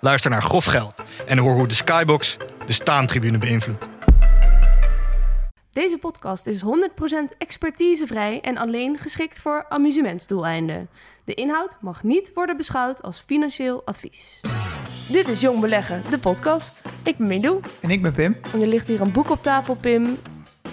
[0.00, 2.36] Luister naar Grof Geld en hoor hoe de Skybox
[2.66, 3.88] de staantribune beïnvloedt.
[5.72, 6.64] Deze podcast is 100%
[7.38, 10.88] expertisevrij en alleen geschikt voor amusementsdoeleinden.
[11.24, 14.40] De inhoud mag niet worden beschouwd als financieel advies.
[15.08, 16.82] Dit is Jong Beleggen, de podcast.
[17.02, 18.36] Ik ben Milou En ik ben Pim.
[18.52, 20.18] en er ligt hier een boek op tafel, Pim.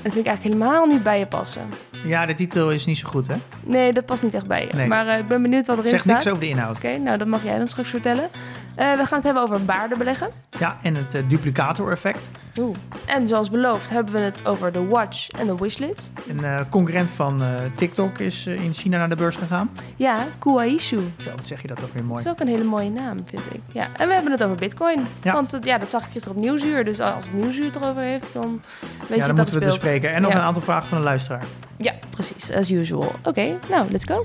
[0.02, 1.62] Dat vind ik eigenlijk helemaal niet bij je passen.
[2.04, 3.36] Ja, de titel is niet zo goed, hè?
[3.64, 4.73] Nee, dat past niet echt bij je.
[4.73, 4.88] Nee.
[4.88, 6.14] Maar eh, ik ben benieuwd wat erin Zeg staat.
[6.14, 6.76] niks over de inhoud.
[6.76, 8.30] Oké, nou dat mag jij dan straks vertellen.
[8.76, 10.28] Eh, we gaan het hebben over waardebeleggen.
[10.60, 12.30] Ja, en het eh, duplicator-effect.
[12.60, 12.76] Oeh.
[13.06, 16.22] En zoals beloofd hebben we het over de watch en de wishlist.
[16.28, 17.42] Een concurrent van
[17.76, 19.70] TikTok is in China naar de beurs gegaan.
[19.95, 21.00] Ja, Kuaishu.
[21.17, 22.23] Zo, wat zeg je dat ook weer mooi.
[22.23, 23.61] Dat is ook een hele mooie naam, vind ik.
[23.72, 25.08] Ja, en we hebben het over bitcoin.
[25.23, 25.34] Ja.
[25.34, 26.86] Want ja, dat zag ik gisteren op Nieuwsuur.
[26.86, 28.61] Dus als het Nieuwsuur het erover heeft, dan
[29.09, 29.82] weet ja, je dat het het speelt.
[29.88, 30.16] Bespreken.
[30.16, 30.38] En nog Ja.
[30.38, 31.43] een aantal vragen van de luisteraar.
[31.77, 32.52] Ja, precies.
[32.52, 33.11] As usual.
[33.23, 34.23] Oké, nou, let's go.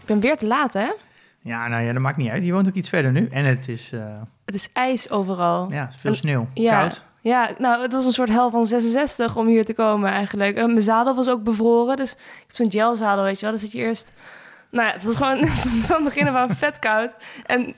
[0.00, 0.92] Ik ben weer te laat, hè?
[1.42, 2.44] Ja, nou ja, dat maakt niet uit.
[2.44, 3.26] Je woont ook iets verder nu.
[3.26, 4.00] En het is, eh,
[4.44, 5.72] Het is ijs overal.
[5.72, 6.48] ja, veel En- sneeuw.
[6.54, 7.02] Ja, Koud.
[7.20, 10.56] Ja, nou, het was een soort hel van 66 om hier te komen eigenlijk.
[10.56, 13.54] En mijn zadel was ook bevroren, dus ik heb zo'n gelzadel, weet je wel.
[13.54, 14.12] Dus dat je eerst...
[14.70, 15.46] Nou ja, het was gewoon
[15.90, 17.14] van begin af aan vet koud.
[17.46, 17.74] En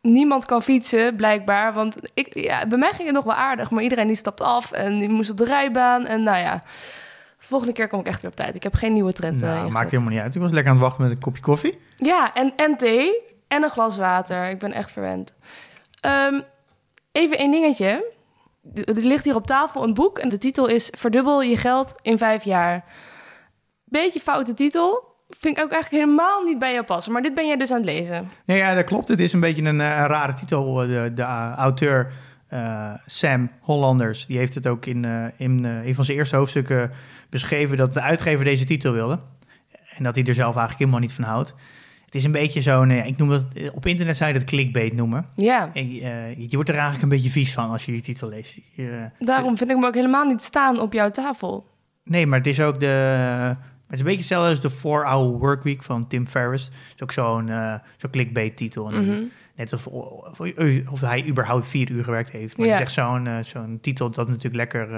[0.00, 1.72] niemand kan fietsen, blijkbaar.
[1.72, 4.72] Want ik, ja, bij mij ging het nog wel aardig, maar iedereen die stapt af
[4.72, 6.06] en die moest op de rijbaan.
[6.06, 6.62] En nou ja,
[7.38, 8.54] volgende keer kom ik echt weer op tijd.
[8.54, 10.34] Ik heb geen nieuwe trend eh, Nou, maakt helemaal niet uit.
[10.34, 11.78] Ik was lekker aan het wachten met een kopje koffie.
[11.96, 14.48] Ja, en, en thee en een glas water.
[14.48, 15.34] Ik ben echt verwend.
[16.00, 16.40] Ehm,
[17.12, 18.12] even één dingetje.
[18.74, 22.18] Er ligt hier op tafel een boek en de titel is Verdubbel je geld in
[22.18, 22.84] vijf jaar.
[23.84, 25.12] Beetje foute titel.
[25.28, 27.12] Vind ik ook eigenlijk helemaal niet bij jou passen.
[27.12, 28.30] Maar dit ben jij dus aan het lezen.
[28.44, 29.08] Nee, ja, dat klopt.
[29.08, 30.74] Het is een beetje een, eh, rare titel.
[30.74, 32.12] De, de eh, auteur
[32.54, 36.36] eh, Sam Hollanders, die heeft het ook in, eh, in eh, een van zijn eerste
[36.36, 36.90] hoofdstukken
[37.30, 39.18] beschreven dat de uitgever deze titel wilde.
[39.96, 41.54] En dat hij er zelf eigenlijk helemaal niet van houdt.
[42.14, 44.48] Het is een beetje zo'n, eh, ik noem het, eh, op internet zou je dat
[44.48, 45.26] clickbait noemen.
[45.36, 48.28] Ja, En, eh, je wordt er eigenlijk een beetje vies van als je die titel
[48.28, 48.60] leest.
[48.72, 51.66] Je- daarom vind ik me ook helemaal niet staan op jouw tafel.
[52.04, 52.86] Nee, maar het is ook de.
[52.86, 56.64] Het is een beetje hetzelfde als de 4-Hour Workweek van Tim Ferriss.
[56.64, 58.88] Het is ook zo'n eh zo'n clickbait-titel.
[58.90, 59.22] Mhm.
[59.56, 60.40] Net of, of,
[60.90, 62.56] of hij überhaupt vier uur gewerkt heeft.
[62.56, 64.88] Maar het is echt zo'n zo'n titel dat natuurlijk lekker,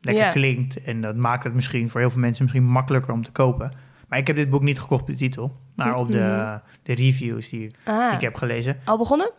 [0.00, 0.82] lekker klinkt.
[0.82, 3.72] En dat maakt het misschien voor heel veel mensen misschien makkelijker om te kopen.
[4.08, 5.56] Maar ik heb dit boek niet gekocht de titel.
[5.76, 6.58] Maar op de, Mhm.
[6.82, 8.76] de reviews die Ah, ik heb gelezen.
[8.84, 9.30] al begonnen?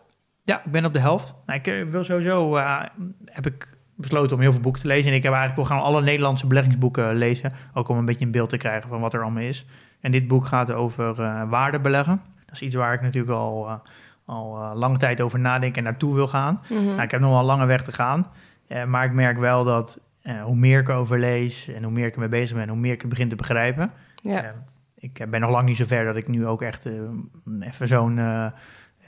[0.44, 1.34] Ja, ik ben op de helft.
[1.46, 2.80] Nou, ik eh, wil sowieso, eh,
[3.24, 5.10] heb ik besloten om heel veel boeken te lezen.
[5.10, 7.52] En ik heb eigenlijk wil gaan alle Nederlandse beleggingsboeken lezen.
[7.74, 9.66] Ook om een beetje een beeld te krijgen van wat er allemaal is.
[10.00, 12.20] En dit boek gaat over eh waardebeleggen.
[12.46, 13.74] Dat is iets waar ik natuurlijk al, eh,
[14.26, 16.60] al eh, lange tijd over nadenk en naartoe wil gaan.
[16.68, 16.84] Mhm.
[16.84, 18.26] Nou, ik heb nog wel een lange weg te gaan.
[18.68, 22.06] Eh, maar ik merk wel dat eh, hoe meer ik erover lees en hoe meer
[22.06, 23.90] ik ermee bezig ben, hoe meer ik het begin te begrijpen.
[24.22, 24.52] ja.
[25.00, 26.92] Ik ben nog lang niet zo ver dat ik nu ook echt eh,
[27.60, 28.46] even zo'n eh,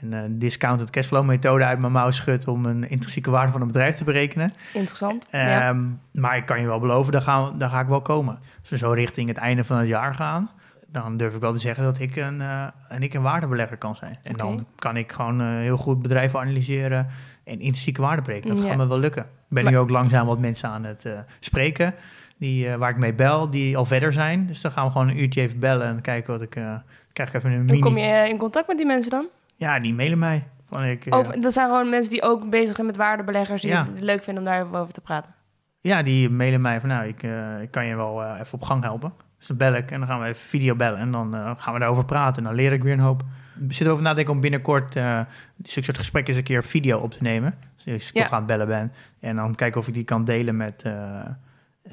[0.01, 3.67] een, eh, discounted cashflow methode uit mijn mouw schud om een intrinsieke waarde van een
[3.67, 4.51] bedrijf te berekenen.
[4.73, 5.27] Interessant.
[5.31, 5.67] ja.
[5.69, 5.81] Ehm,
[6.13, 8.39] Maar ik kan je wel beloven, daar, gaan, we- daar ga ik wel komen.
[8.59, 10.49] Als we zo richting het einde van het jaar gaan,
[10.87, 13.95] dan durf ik wel te zeggen dat ik een, eh, en ik een waardebelegger kan
[13.95, 14.17] zijn.
[14.23, 17.07] En dan kan ik gewoon heel goed bedrijven analyseren
[17.43, 18.55] en intrinsieke waarde berekenen.
[18.55, 18.69] Dat Ja.
[18.69, 19.23] gaat me wel lukken.
[19.23, 21.05] Ik ben Maar- nu ook langzaam wat mensen aan het
[21.39, 21.93] spreken,
[22.41, 24.45] die, eh, waar ik mee bel, die al verder zijn.
[24.45, 26.55] Dus dan gaan we gewoon een uurtje even bellen en kijken wat ik...
[26.55, 26.73] eh
[27.13, 27.79] krijg ik even een mini...
[27.79, 29.25] kom je in contact met die mensen dan?
[29.55, 30.43] Ja, die mailen mij.
[30.69, 33.71] Van ik, eh, Over, dat zijn gewoon mensen die ook bezig zijn met waardebeleggers, die
[33.71, 33.87] Ja.
[33.91, 35.33] het leuk vinden om daar even over te praten.
[35.79, 38.61] Ja, die mailen mij van nou, ik, eh, ik kan je wel eh, even op
[38.63, 39.13] gang helpen.
[39.37, 41.73] Dus dan bel ik en dan gaan we even video bellen en dan eh, gaan
[41.73, 42.37] we daarover praten.
[42.37, 43.23] En dan leer ik weer een hoop.
[43.67, 45.19] Zit over na te denken om binnenkort eh
[45.63, 47.55] zulke soort gesprekken eens een keer video op te nemen.
[47.83, 48.23] Dus als ik Ja.
[48.23, 48.91] toch aan het bellen ben.
[49.19, 51.25] En dan kijken of ik die kan delen met, eh, eh,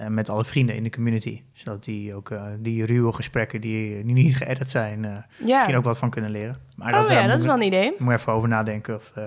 [0.08, 1.42] met alle vrienden in de community.
[1.52, 5.54] Zodat die ook eh, die ruwe gesprekken die, die niet geëdit zijn, eh, Ja.
[5.56, 6.56] misschien ook wat van kunnen leren.
[6.76, 7.94] Maar oh eh, ja, dat is wel een idee.
[7.98, 9.22] moet even over nadenken of, eh,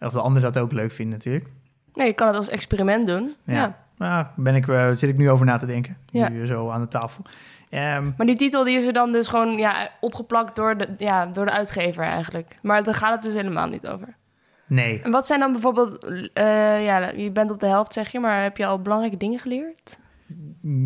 [0.00, 1.46] of de ander dat ook leuk vindt natuurlijk.
[1.94, 3.34] Nee, je kan het als experiment doen.
[3.44, 3.54] Ja.
[3.54, 3.76] Ja.
[3.96, 5.96] Nou, ben ik, eh, zit ik nu over na te denken.
[6.06, 6.28] Ja.
[6.28, 7.24] Nu zo aan de tafel.
[7.70, 11.26] Ehm, Maar die titel die is er dan dus gewoon ja, opgeplakt door de, ja,
[11.26, 12.58] door de uitgever eigenlijk.
[12.62, 14.14] Maar daar gaat het dus helemaal niet over.
[14.68, 15.00] Nee.
[15.02, 18.42] En wat zijn dan bijvoorbeeld, eh, ja, je bent op de helft zeg je, maar
[18.42, 19.98] heb je al belangrijke dingen geleerd?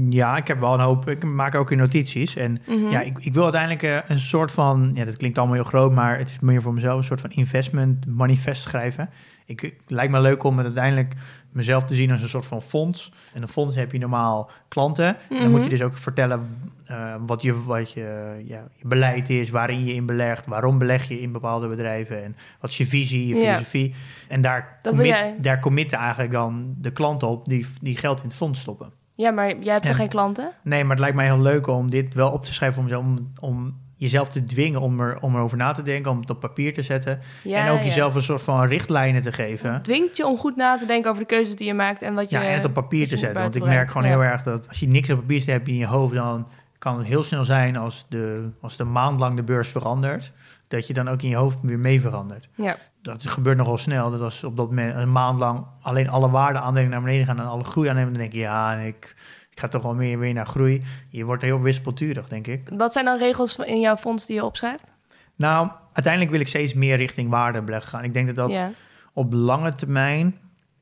[0.09, 1.09] Ja, ik heb wel een hoop.
[1.09, 2.37] Ik maak ook in notities.
[2.37, 2.91] En Mhm.
[2.91, 4.91] ja, ik, ik wil uiteindelijk eh, een soort van.
[4.95, 7.31] Ja, dat klinkt allemaal heel groot, maar het is meer voor mezelf een soort van
[7.31, 9.11] investment manifest schrijven.
[9.47, 11.15] Ik, ik lijkt me leuk om het uiteindelijk
[11.51, 13.13] mezelf te zien als een soort van fonds.
[13.35, 15.07] En een fonds heb je normaal klanten.
[15.07, 15.71] En dan moet je Mhm.
[15.77, 20.07] dus ook vertellen eh, wat, je, wat je, ja, je beleid is, waarin je in
[20.07, 23.41] belegt, waarom beleg je in bepaalde bedrijven en wat is je visie, je Ja.
[23.41, 23.95] filosofie.
[24.29, 28.35] En daar, commit, daar committen eigenlijk dan de klanten op die, die geld in het
[28.37, 28.93] fonds stoppen.
[29.15, 30.51] Ja, maar jij hebt toch geen klanten?
[30.63, 33.77] Nee, maar het lijkt mij heel leuk om dit wel op te schrijven om, om
[34.03, 36.83] jezelf te dwingen om, er, om erover na te denken, om het op papier te
[36.83, 37.21] zetten.
[37.43, 37.85] Ja, en ook ja.
[37.85, 39.73] jezelf een soort van richtlijnen te geven.
[39.73, 42.15] Het dwingt je om goed na te denken over de keuzes die je maakt en
[42.15, 42.37] wat je...
[42.37, 43.43] Ja, en het op papier te zetten.
[43.43, 45.87] Want ik merk gewoon heel erg dat als je niks op papier hebt in je
[45.87, 49.69] hoofd, dan kan het heel snel zijn als de, als de maand lang de beurs
[49.69, 50.33] verandert,
[50.69, 52.49] dat je dan ook in je hoofd weer mee verandert.
[52.55, 52.77] Ja.
[53.03, 54.11] Dat gebeurt nogal snel.
[54.11, 57.47] Dat als op dat moment een maand lang alleen alle waardeaandelen naar beneden gaan en
[57.47, 60.47] alle groei aannemen, dan denk je, ja, ik, ik ga toch wel meer weer naar
[60.47, 60.83] groei.
[61.09, 62.69] Je wordt heel wispelturig, denk ik.
[62.77, 64.93] Wat zijn dan regels in jouw fonds die je opschrijft?
[65.37, 68.05] Nou, uiteindelijk wil ik steeds meer richting waardebeleg gaan.
[68.05, 68.71] Ik denk dat dat ja.
[69.13, 70.39] op lange termijn,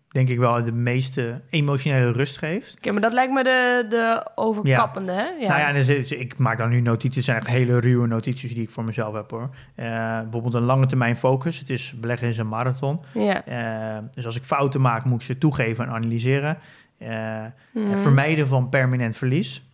[0.09, 2.75] denk ik wel, de meeste emotionele rust geeft.
[2.77, 5.29] Oké, maar dat lijkt me de, de overkappende, hè?
[5.29, 5.49] Ja.
[5.49, 8.55] Nou ja, dus, dus ik maak dan nu notities, het zijn echt hele ruwe notities
[8.55, 9.51] die ik voor mezelf heb hoor.
[9.75, 13.01] Eh, bijvoorbeeld een lange termijn focus, het is beleggen is een marathon.
[13.13, 13.45] ja.
[13.45, 16.59] Eh, dus als ik fouten maak, moet ik ze toegeven en analyseren.
[17.01, 17.43] Eh,
[17.75, 19.65] en vermijden van permanent verlies.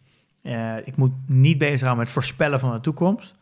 [0.43, 3.35] Eh, ik moet niet bezig gaan met voorspellen van de toekomst.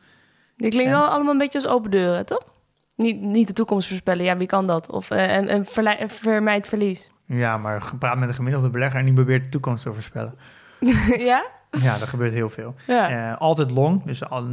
[0.56, 2.52] Die klinkt wel allemaal een beetje als open deuren, toch?
[2.96, 4.90] Niet, niet de toekomst voorspellen, ja, wie kan dat?
[4.90, 5.66] Of eh, en, en
[6.08, 7.10] vermijd verlies.
[7.26, 10.34] Ja, maar praat met een gemiddelde belegger en die probeert de toekomst te voorspellen.
[11.30, 11.44] ja?
[11.70, 12.74] Ja, dat gebeurt heel veel.
[12.86, 13.32] Ja.
[13.32, 14.46] Altijd long, dus al,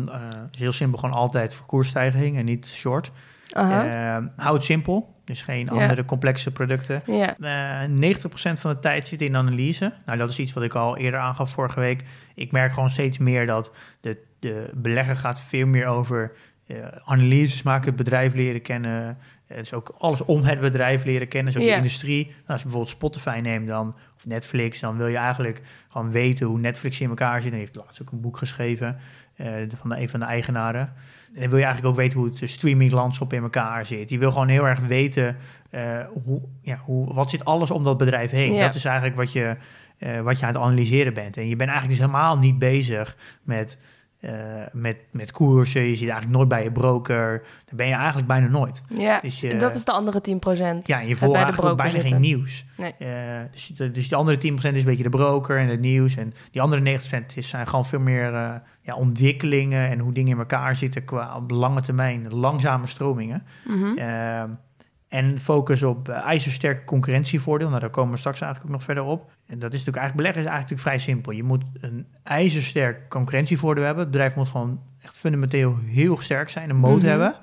[0.52, 3.12] is heel simpel gewoon altijd voor koersstijging en niet short.
[4.36, 5.72] Hou het simpel, dus geen Ja.
[5.82, 7.02] andere complexe producten.
[7.06, 7.36] ja.
[7.84, 9.94] Eh 90% van de tijd zit in analyse.
[10.06, 12.04] Nou, dat is iets wat ik al eerder aangaf vorige week.
[12.36, 16.32] Ik merk gewoon steeds meer dat de, de belegger gaat veel meer over
[16.68, 16.76] eh,
[17.06, 19.18] analyses maken, het bedrijf leren kennen.
[19.48, 21.74] Eh, dus ook alles om het bedrijf leren kennen, dus ook Ja.
[21.76, 22.26] de industrie.
[22.26, 26.48] Nou, als je bijvoorbeeld Spotify neemt dan, of Netflix, dan wil je eigenlijk gewoon weten
[26.48, 27.52] hoe Netflix in elkaar zit.
[27.52, 28.98] En heeft laatst ook een boek geschreven
[29.36, 29.48] eh,
[29.78, 30.94] van de, een van de eigenaren.
[31.36, 34.10] En dan wil je eigenlijk ook weten hoe het streaminglandschap in elkaar zit.
[34.10, 35.38] Je wil gewoon heel erg weten
[35.70, 35.82] eh,
[36.26, 38.54] hoe, ja, hoe, wat zit alles om dat bedrijf heen.
[38.54, 38.66] Ja.
[38.66, 39.56] Dat is eigenlijk wat je,
[39.98, 41.38] eh, wat je aan het analyseren bent.
[41.38, 43.78] En je bent eigenlijk dus helemaal niet bezig met,
[44.20, 44.32] eh,
[44.72, 45.82] met, met koersen.
[45.82, 47.42] Je zit eigenlijk nooit bij je broker.
[47.66, 48.82] Daar ben je eigenlijk bijna nooit.
[48.98, 49.20] ja.
[49.22, 50.88] Dus je- dat is de andere 10%.
[50.88, 52.10] Ja, en je de eigenlijk ook bijna zitten.
[52.10, 52.66] geen nieuws.
[52.78, 52.94] Nee.
[53.52, 56.16] Dus, de- dus die andere 10% is een beetje de broker en het nieuws.
[56.16, 60.38] En die andere 90% is, zijn gewoon veel meer ja, ontwikkelingen en hoe dingen in
[60.40, 63.44] elkaar zitten qua op lange termijn, langzame stromingen.
[63.68, 63.98] Mhm.
[63.98, 64.50] Ehm,
[65.08, 67.68] en focus op uh, ijzersterk concurrentievoordeel.
[67.68, 69.32] Nou, daar komen we straks eigenlijk ook nog verder op.
[69.46, 71.32] En dat is natuurlijk eigenlijk, beleggen is eigenlijk vrij simpel.
[71.32, 74.04] Je moet een ijzersterk concurrentievoordeel hebben.
[74.04, 77.06] Het bedrijf moet gewoon echt fundamenteel heel sterk zijn, een moot Mhm.
[77.08, 77.36] hebben.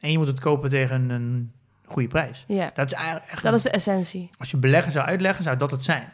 [0.00, 1.52] En je moet het kopen tegen een
[1.84, 2.44] goede prijs.
[2.48, 4.30] ja, Dat is eigenlijk dat is de essentie.
[4.38, 6.04] als je beleggen zou uitleggen, zou dat het zijn.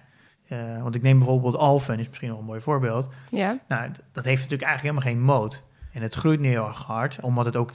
[0.48, 3.08] Eh, want ik neem bijvoorbeeld Alphen, is misschien nog een mooi voorbeeld.
[3.30, 5.62] Ja, Nou, dat heeft natuurlijk eigenlijk helemaal geen moot.
[5.92, 7.72] En het groeit nu heel erg hard, omdat het ook,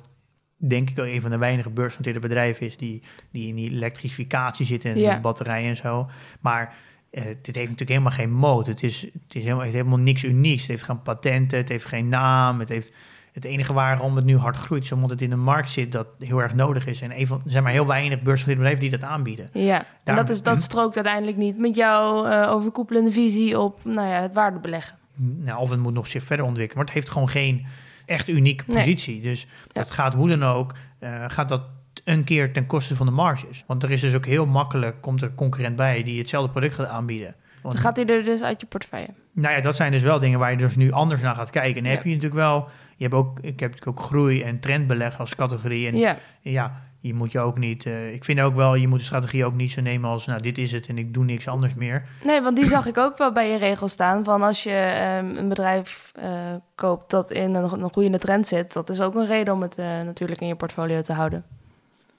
[0.57, 4.91] denk ik, een van de weinige beursgenoteerde bedrijven is die, die in die elektrificatie zitten
[4.91, 5.19] en Ja.
[5.21, 6.09] batterijen en zo.
[6.39, 6.75] Maar
[7.09, 8.67] eh, dit heeft natuurlijk helemaal geen moot.
[8.67, 10.61] Het, is, het, is helemaal, het heeft helemaal niks unieks.
[10.61, 12.59] Het heeft geen patenten, het heeft geen naam.
[12.59, 12.93] Het, heeft,
[13.33, 16.07] het enige waarom het nu hard groeit, is omdat het in een markt zit dat
[16.19, 17.01] heel erg nodig is.
[17.01, 19.49] En een van, er zijn maar heel weinig beursgenoteerde bedrijven die dat aanbieden.
[19.53, 19.85] ja.
[20.03, 24.21] En dat, is, dat strookt uiteindelijk niet met jouw eh, overkoepelende visie op nou ja,
[24.21, 24.97] het waardebeleggen.
[25.15, 26.77] nou, of het moet nog zich verder ontwikkelen.
[26.77, 27.65] Maar het heeft gewoon geen
[28.05, 28.77] echt unieke Nee.
[28.77, 29.21] positie.
[29.21, 29.79] Dus Ja.
[29.81, 31.61] het gaat hoe dan ook, eh, gaat dat
[32.03, 33.63] een keer ten koste van de marges.
[33.67, 36.87] Want er is dus ook heel makkelijk, komt er concurrent bij die hetzelfde product gaat
[36.87, 37.35] aanbieden.
[37.61, 39.07] Want, Dan gaat hij er dus uit je portefeuille.
[39.33, 41.75] Nou ja, dat zijn dus wel dingen waar je dus nu anders naar gaat kijken.
[41.77, 41.97] En dan Ja.
[41.97, 42.67] heb je natuurlijk wel,
[43.03, 45.87] je hebt ook, ik heb natuurlijk ook groei en trendbeleg als categorie.
[45.87, 48.99] En Ja, ja, je moet je ook niet, eh, ik vind ook wel, je moet
[48.99, 51.47] de strategie ook niet zo nemen als, nou dit is het en ik doe niks
[51.47, 52.03] anders meer.
[52.23, 54.23] nee, want die zag ik ook wel bij je regels staan.
[54.23, 56.31] Van als je ehm, een bedrijf eh,
[56.75, 59.77] koopt dat in een, een groeiende trend zit, dat is ook een reden om het
[59.77, 61.43] eh, natuurlijk in je portfolio te houden.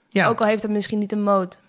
[0.09, 1.61] Ja, Ook al heeft het misschien niet een moot.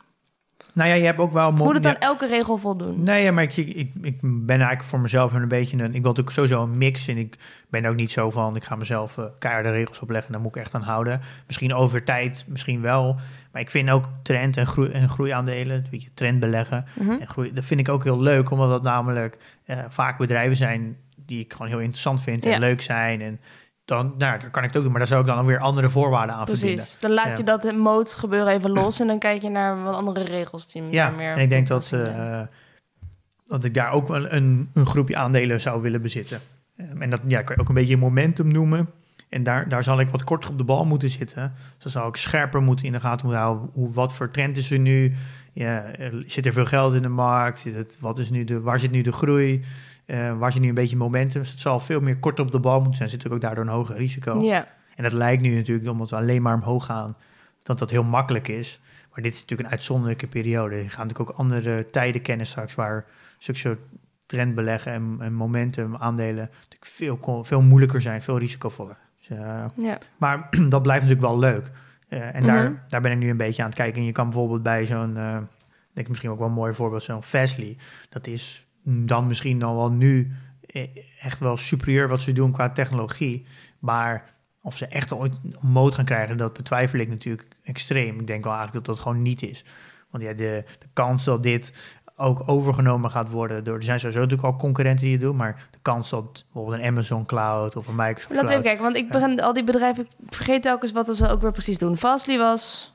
[0.75, 1.51] Nou ja, je hebt ook wel...
[1.51, 1.89] mo- Moet het ja.
[1.89, 3.03] aan elke regel voldoen?
[3.03, 5.85] Nee, maar ik, ik, ik ben eigenlijk voor mezelf een beetje een...
[5.85, 7.37] Ik wil natuurlijk sowieso een mix en ik
[7.69, 8.55] ben ook niet zo van...
[8.55, 11.21] Ik ga mezelf uh, keiharde regels opleggen en daar moet ik echt aan houden.
[11.47, 13.15] Misschien over tijd, misschien wel.
[13.51, 16.85] Maar ik vind ook trend en, groei, en groeiaandelen, een beetje trend beleggen.
[16.99, 17.09] Mhm.
[17.11, 20.97] En groei, dat vind ik ook heel leuk, omdat dat namelijk eh, vaak bedrijven zijn...
[21.25, 22.57] die ik gewoon heel interessant vind en Ja.
[22.59, 23.21] leuk zijn.
[23.21, 23.39] En
[23.85, 24.91] dan, nou, dan kan ik het ook doen.
[24.91, 26.75] Maar daar zou ik dan ook weer andere voorwaarden aan verbinden.
[26.75, 26.99] Precies.
[26.99, 30.23] Dan laat je dat mode gebeuren even los en dan kijk je naar wat andere
[30.23, 32.41] regels die Ja, meer en ik denk dat, eh,
[33.45, 36.39] dat ik daar ook wel een, een groepje aandelen zou willen bezitten.
[36.77, 38.89] Ehm, en dat ja, kan je ook een beetje momentum noemen.
[39.29, 41.53] En daar, daar zal ik wat korter op de bal moeten zitten.
[41.55, 43.69] Dus dan zal ik scherper moeten in de gaten moeten houden.
[43.73, 45.13] Hoe, wat voor trend is er nu?
[45.53, 45.85] Ja,
[46.25, 47.59] zit er veel geld in de markt?
[47.59, 49.63] Zit het, wat is nu de, waar zit nu de groei?
[50.05, 51.41] Eh, waar zit nu een beetje momentum?
[51.41, 53.09] Dus het zal veel meer kort op de bal moeten zijn.
[53.09, 54.39] Zit natuurlijk ook daardoor een hoger risico.
[54.41, 57.15] Ja, En dat lijkt nu natuurlijk, omdat we alleen maar omhoog gaan,
[57.63, 58.79] dat dat heel makkelijk is.
[59.13, 60.75] Maar dit is natuurlijk een uitzonderlijke periode.
[60.75, 63.05] Je gaat natuurlijk ook andere tijden kennen straks, waar
[63.37, 63.79] soort
[64.25, 68.97] trendbeleggen en, en momentum aandelen natuurlijk veel, veel moeilijker zijn, veel risicovoller.
[69.19, 69.97] Dus, eh, ja.
[70.17, 71.71] maar dat blijft natuurlijk wel leuk.
[72.07, 72.73] Eh, en daar, Mhm.
[72.87, 73.99] daar ben ik nu een beetje aan het kijken.
[73.99, 75.47] En je kan bijvoorbeeld bij zo'n, eh, denk
[75.93, 77.77] ik misschien ook wel een mooi voorbeeld, zo'n Fastly.
[78.09, 80.31] Dat is dan misschien dan wel nu
[80.65, 80.87] eh,
[81.21, 83.45] echt wel superieur wat ze doen qua technologie.
[83.79, 88.19] Maar of ze echt ooit een moot gaan krijgen, dat betwijfel ik natuurlijk extreem.
[88.19, 89.63] Ik denk wel eigenlijk dat dat gewoon niet is.
[90.09, 91.73] Want ja, de, de kans dat dit
[92.15, 93.75] ook overgenomen gaat worden door...
[93.75, 96.87] Er zijn sowieso natuurlijk al concurrenten die het doen, maar de kans dat bijvoorbeeld een
[96.87, 98.49] Amazon Cloud of een Microsoft Laten we Cloud...
[98.49, 101.51] even kijken, want ik begin al die bedrijven, ik vergeet telkens wat ze ook weer
[101.51, 101.97] precies doen.
[101.97, 102.93] Fastly was,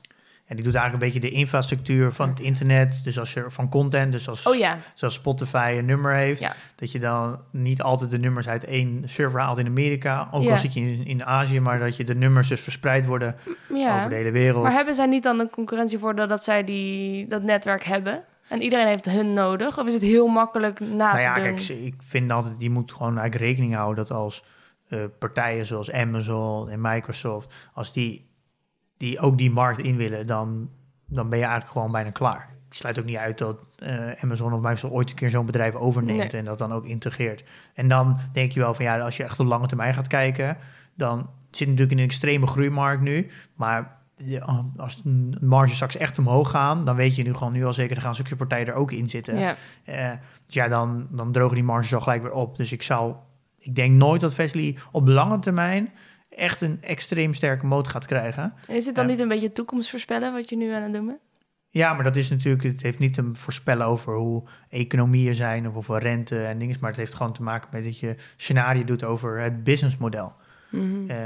[0.51, 3.01] En die doet eigenlijk een beetje de infrastructuur van het internet.
[3.03, 6.53] Dus als je van content, dus als, oh ja, zoals Spotify een nummer heeft, Ja.
[6.75, 10.27] dat je dan niet altijd de nummers uit één server haalt in Amerika.
[10.31, 10.51] Ook Ja.
[10.51, 13.35] al zit je in, in Azië, maar dat je de nummers dus verspreid worden
[13.73, 13.95] ja.
[13.97, 14.63] over de hele wereld.
[14.63, 18.23] Maar hebben zij niet dan een concurrentievoordeel dat zij die, dat netwerk hebben?
[18.47, 19.79] En iedereen heeft hun nodig?
[19.79, 21.43] Of is het heel makkelijk na nou te ja, doen?
[21.43, 24.43] kijk, ik vind altijd, je moet gewoon eigenlijk rekening houden dat als
[24.87, 28.29] eh, partijen zoals Amazon en Microsoft, als die,
[29.01, 30.69] die ook die markt in willen, dan,
[31.07, 32.49] dan ben je eigenlijk gewoon bijna klaar.
[32.69, 35.75] Ik sluit ook niet uit dat eh, Amazon of Microsoft ooit een keer zo'n bedrijf
[35.75, 36.29] overneemt Nee.
[36.29, 37.43] en dat dan ook integreert.
[37.73, 40.57] En dan denk je wel van ja, als je echt op lange termijn gaat kijken,
[40.95, 43.99] dan zit natuurlijk in een extreme groeimarkt nu, maar
[44.77, 47.95] als de marges straks echt omhoog gaan, dan weet je nu gewoon nu al zeker,
[47.95, 49.39] er gaan zulke partijen er ook in zitten.
[49.39, 49.55] ja.
[49.83, 50.11] Eh,
[50.45, 52.57] dus ja, dan, dan drogen die marges al gelijk weer op.
[52.57, 53.15] Dus ik zou,
[53.57, 55.89] ik denk nooit dat Vesely op lange termijn
[56.41, 58.53] echt een extreem sterke moot gaat krijgen.
[58.67, 59.11] Is het dan Ja.
[59.11, 61.19] niet een beetje toekomst voorspellen wat je nu aan het doen bent?
[61.69, 65.75] Ja, maar dat is natuurlijk, het heeft niet te voorspellen over hoe economieën zijn of
[65.75, 69.03] over rente en dingen, maar het heeft gewoon te maken met dat je scenario doet
[69.03, 70.33] over het businessmodel.
[70.69, 71.09] Mhm.
[71.09, 71.17] Eh,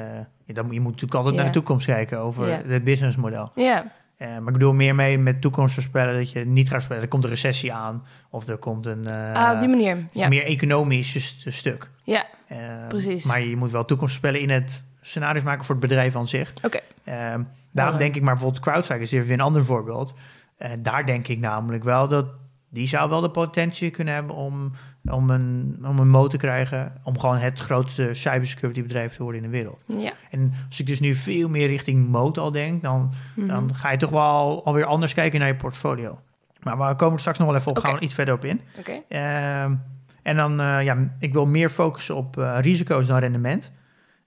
[0.46, 3.52] ja, dan, je moet natuurlijk altijd naar de toekomst kijken over het businessmodel.
[3.56, 7.04] Ja, Eh, maar ik bedoel meer mee met toekomst voorspellen dat je niet gaat voorspellen.
[7.04, 9.08] Er komt een recessie aan of er komt een...
[9.08, 9.98] eh, ah, op die manier.
[10.12, 11.90] Ja, meer economisch st- stuk.
[12.04, 12.26] ja.
[12.48, 12.58] Eh,
[12.88, 13.26] Precies.
[13.26, 16.54] Maar je moet wel toekomst voorspellen in het scenario's maken voor het bedrijf aan zich.
[16.64, 16.80] oké.
[17.04, 20.14] Ehm, daarom denk ik, maar bijvoorbeeld CrowdStrike is weer een ander voorbeeld.
[20.58, 22.26] Eh, daar denk ik namelijk wel dat
[22.70, 24.72] die zou wel de potentie kunnen hebben om,
[25.06, 26.94] om, een, om een moot te krijgen.
[27.04, 29.84] Om gewoon het grootste cybersecurity bedrijf te worden in de wereld.
[29.88, 30.14] Ja.
[30.32, 33.48] En als ik dus nu veel meer richting moot al denk, dan, Mhm.
[33.48, 36.20] dan ga je toch wel alweer anders kijken naar je portfolio.
[36.64, 38.62] Maar we komen er straks nog wel even op, gaan we iets verder op in.
[38.80, 39.02] Oké.
[39.10, 39.74] Ehm,
[40.22, 43.72] en dan, eh, ja, ik wil meer focussen op eh, risico's dan rendement.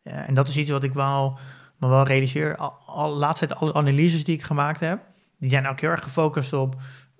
[0.02, 1.38] Eh, en dat is iets wat ik wel,
[1.78, 2.56] me wel realiseer.
[2.56, 5.00] Al, al laatst tijd alle analyses die ik gemaakt heb,
[5.38, 6.76] die zijn ook heel erg gefocust op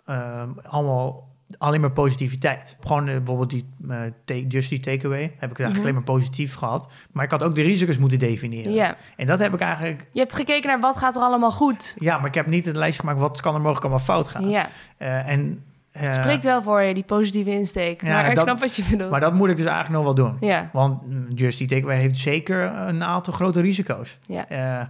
[0.06, 1.26] ehm, allemaal
[1.58, 2.76] alleen maar positiviteit.
[2.80, 5.80] Gewoon eh, bijvoorbeeld die uh, take, just die takeaway, heb ik eigenlijk Mhm.
[5.80, 6.90] alleen maar positief gehad.
[7.12, 8.96] Maar ik had ook de risico's moeten definiëren.
[9.16, 11.96] En dat heb ik eigenlijk, Je hebt gekeken naar wat gaat er allemaal goed.
[11.98, 14.48] ja, maar ik heb niet een lijst gemaakt wat kan er mogelijk allemaal fout gaan.
[14.96, 15.64] Eh, en,
[16.10, 18.02] Spreekt wel voor je, die positieve insteek.
[18.02, 19.10] Ja, maar ik dat- snap wat je bedoelt.
[19.10, 20.36] maar dat moet ik dus eigenlijk nog wel doen.
[20.48, 20.70] ja.
[20.72, 24.18] Want mm, Just Eat Takeaway heeft zeker een aantal grote risico's.
[24.22, 24.48] Ja.
[24.48, 24.80] Eh,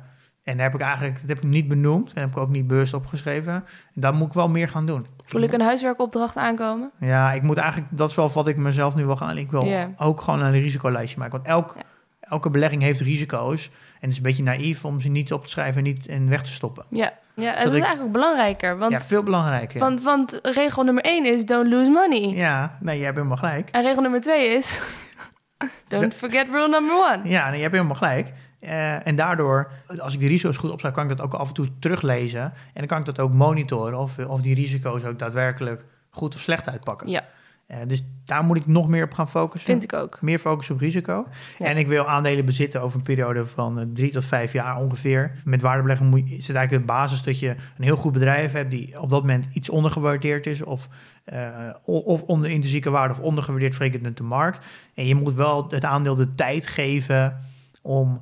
[0.42, 2.12] en daar heb ik eigenlijk, dat heb ik niet benoemd.
[2.12, 3.52] En heb ik ook niet bewust opgeschreven.
[3.54, 5.06] En daar moet ik wel meer gaan doen.
[5.24, 6.90] Voel ik een huiswerkopdracht aankomen?
[7.00, 9.36] Ja, ik moet eigenlijk, dat is wel wat ik mezelf nu wil gaan.
[9.38, 11.32] Ik wil ook gewoon een risicolijstje maken.
[11.34, 11.82] Want elk, Ja.
[12.20, 13.66] elke belegging heeft risico's.
[13.66, 16.28] En het is een beetje naïef om ze niet op te schrijven en, niet, en
[16.28, 16.84] weg te stoppen.
[16.90, 18.78] Ja, ja dat is ik- eigenlijk ook belangrijker.
[18.78, 19.80] Want, ja, veel belangrijker.
[19.80, 22.28] want, want regel nummer één is don't lose money.
[22.28, 23.68] Ja, nee, je hebt helemaal gelijk.
[23.70, 24.82] En regel nummer twee is
[25.88, 27.28] don't forget rule number one.
[27.28, 28.32] Ja, nee, je hebt helemaal gelijk.
[28.60, 31.54] Eh, en daardoor, als ik die risico's goed opschrijf, kan ik dat ook af en
[31.54, 32.40] toe teruglezen.
[32.42, 36.40] En dan kan ik dat ook monitoren of, of die risico's ook daadwerkelijk goed of
[36.40, 37.08] slecht uitpakken.
[37.08, 37.24] Ja,
[37.68, 39.70] Eh, dus daar moet ik nog meer op gaan focussen.
[39.70, 40.18] vind ik ook.
[40.22, 41.26] Meer focus op risico.
[41.58, 41.66] Ja.
[41.66, 45.32] En ik wil aandelen bezitten over een periode van eh, drie tot vijf jaar ongeveer.
[45.44, 48.52] Met waardebelegging moet je- is het eigenlijk de basis dat je een heel goed bedrijf
[48.52, 50.62] hebt die op dat moment iets ondergewaardeerd is.
[50.62, 50.88] Of,
[51.24, 51.48] eh,
[51.84, 54.66] of onder intrinsieke waarde of ondergewaardeerd verrekend met de markt.
[54.94, 57.38] En je moet wel het aandeel de tijd geven
[57.82, 58.20] om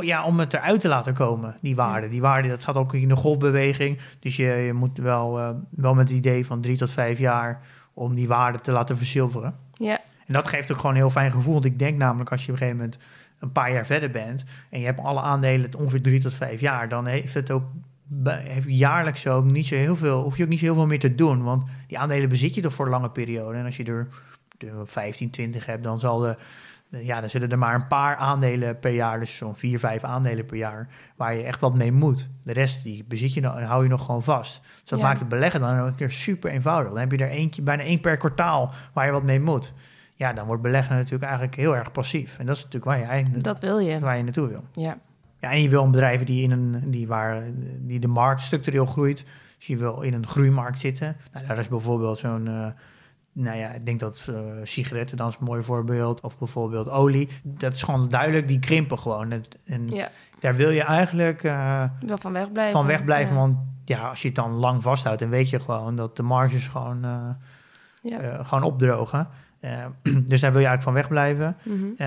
[0.00, 2.08] ja, om het eruit te laten komen, die waarde.
[2.08, 3.98] Die waarde, dat gaat ook in een golfbeweging.
[4.20, 7.60] Dus je, je moet wel, wel met het idee van drie tot vijf jaar
[8.00, 9.54] om die waarde te laten verzilveren.
[9.72, 11.52] Ja, En dat geeft ook gewoon een heel fijn gevoel.
[11.52, 12.98] Want ik denk namelijk als je op een gegeven moment
[13.38, 16.88] een paar jaar verder bent en je hebt alle aandelen ongeveer drie tot vijf jaar,
[16.88, 17.62] dan heeft het ook
[18.24, 20.86] heb je jaarlijks ook niet zo heel veel, hoef je ook niet zo heel veel
[20.86, 21.42] meer te doen.
[21.42, 23.58] Want die aandelen bezit je toch voor een lange periode.
[23.58, 24.08] En als je er
[24.58, 26.36] de 15, 20 hebt, dan zal de-
[26.90, 30.44] ja, dan zullen er maar een paar aandelen per jaar, dus zo'n vier, vijf aandelen
[30.44, 32.28] per jaar, waar je echt wat mee moet.
[32.42, 34.60] De rest die bezit je dan en hou je nog gewoon vast.
[34.80, 35.04] Dus dat Ja.
[35.04, 36.90] maakt het beleggen dan ook een keer super eenvoudig.
[36.90, 39.72] Dan heb je er eentje, bijna één per kwartaal waar je wat mee moet.
[40.14, 42.38] Ja, dan wordt beleggen natuurlijk eigenlijk heel erg passief.
[42.38, 43.98] En dat is natuurlijk waar je, eigenlijk- Dat wil je.
[43.98, 44.64] waar je naartoe wil.
[44.72, 44.98] Ja.
[45.40, 47.42] Ja, en je wil een bedrijf die, in een, die, waar,
[47.78, 49.24] die de markt structureel groeit.
[49.58, 51.16] Dus je wil in een groeimarkt zitten.
[51.32, 52.48] Nou, daar is bijvoorbeeld zo'n...
[52.48, 52.66] eh,
[53.32, 56.20] nou ja, ik denk dat eh, sigaretten dan is een mooi voorbeeld.
[56.20, 57.28] Of bijvoorbeeld olie.
[57.42, 59.32] Dat is gewoon duidelijk, die krimpen gewoon.
[59.32, 60.08] En, en ja.
[60.40, 62.72] daar wil je eigenlijk eh, Wel van weg blijven.
[62.72, 63.34] van wegblijven.
[63.34, 63.40] Ja.
[63.40, 66.68] Want ja, als je het dan lang vasthoudt, dan weet je gewoon dat de marges
[66.68, 67.28] gewoon, eh,
[68.02, 68.42] Ja.
[68.42, 69.28] gewoon opdrogen.
[69.60, 69.70] Eh,
[70.30, 71.56] dus daar wil je eigenlijk van wegblijven.
[71.98, 72.06] Eh,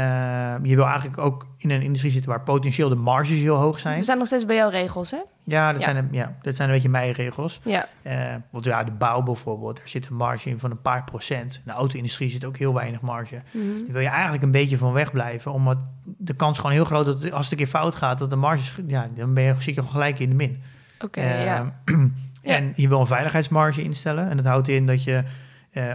[0.70, 3.98] je wil eigenlijk ook in een industrie zitten waar potentieel de marges heel hoog zijn.
[3.98, 5.18] We zijn nog steeds bij jouw regels, hè?
[5.44, 5.88] Ja, dat, Ja.
[5.92, 7.60] Zijn, een- ja, dat zijn een beetje mijn regels.
[7.64, 7.86] Ja.
[8.02, 11.62] Eh want ja, de bouw bijvoorbeeld, daar zit een marge in van een paar procent.
[11.66, 13.42] De auto-industrie zit ook heel weinig marge.
[13.52, 13.64] Mhm.
[13.84, 17.32] Daar wil je eigenlijk een beetje van wegblijven, omdat de kans gewoon heel groot dat
[17.32, 19.84] als het een keer fout gaat, dat de marges, ja, dan ben je, zit je
[19.84, 20.62] gelijk in de min.
[21.00, 21.64] Oké, ja.
[22.44, 24.30] En je wil een veiligheidsmarge instellen.
[24.30, 25.24] En dat houdt in dat je,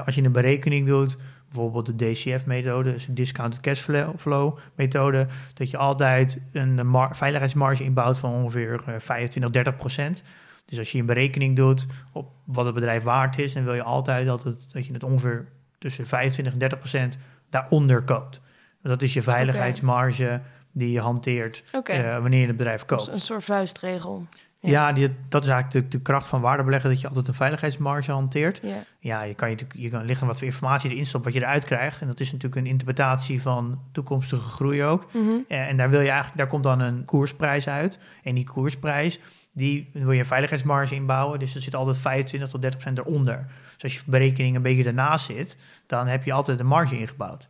[0.07, 1.17] als je een berekening doet,
[1.53, 3.81] bijvoorbeeld de DCF-methode, dus de Discounted Cash
[4.17, 10.23] Flow-methode, dat je altijd een mar- veiligheidsmarge inbouwt van ongeveer eh, 25, 30 procent.
[10.65, 13.83] Dus als je een berekening doet op wat het bedrijf waard is, dan wil je
[13.83, 17.19] altijd dat, het, dat je het ongeveer tussen 25 en 30 procent
[17.51, 18.41] daaronder koopt.
[18.83, 20.41] Dat is je veiligheidsmarge
[20.73, 21.63] die je hanteert
[21.95, 23.05] eh, wanneer je het bedrijf koopt.
[23.05, 24.27] Dus een soort vuistregel.
[24.61, 24.71] Ja.
[24.71, 28.13] Ja, die, dat is eigenlijk de, de kracht van waardebeleggen, dat je altijd een veiligheidsmarge
[28.13, 28.61] hanteert.
[28.63, 28.77] Ja.
[29.01, 31.65] Ja, je kan, je, je kan liggen wat voor informatie erin stopt, wat je eruit
[31.65, 32.01] krijgt.
[32.01, 35.13] En dat is natuurlijk een interpretatie van toekomstige groei ook.
[35.13, 35.29] Mhm.
[35.49, 37.99] Eh, En daar wil je eigenlijk, daar komt dan een koersprijs uit.
[38.23, 39.21] En die koersprijs,
[39.53, 41.39] die wil je een veiligheidsmarge inbouwen.
[41.39, 43.47] Dus er zit altijd 25 tot 30 procent eronder.
[43.75, 47.49] Dus als je berekening een beetje ernaast zit, dan heb je altijd een marge ingebouwd.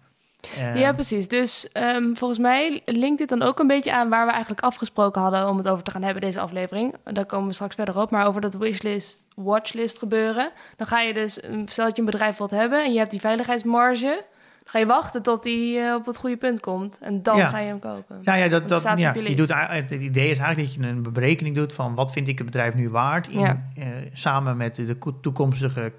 [0.75, 1.29] Ja, precies.
[1.29, 5.21] Dus ehm, volgens mij linkt dit dan ook een beetje aan waar we eigenlijk afgesproken
[5.23, 6.95] hadden om het over te gaan hebben, deze aflevering.
[7.05, 8.11] Daar komen we straks verder op.
[8.11, 10.51] Maar over dat wishlist, watchlist gebeuren.
[10.77, 11.33] Dan ga je dus,
[11.65, 14.25] stel dat je een bedrijf wilt hebben en je hebt die veiligheidsmarge.
[14.63, 16.99] Dan ga je wachten tot die eh, op het goede punt komt.
[17.03, 17.47] En dan Ja.
[17.47, 18.21] ga je hem kopen.
[18.23, 21.13] Ja, ja, dat, dat, staat ja je doet, het idee is eigenlijk dat je een
[21.13, 23.63] berekening doet van wat vind ik het bedrijf nu waard, in, Ja.
[23.77, 25.93] eh, samen met de ko- toekomstige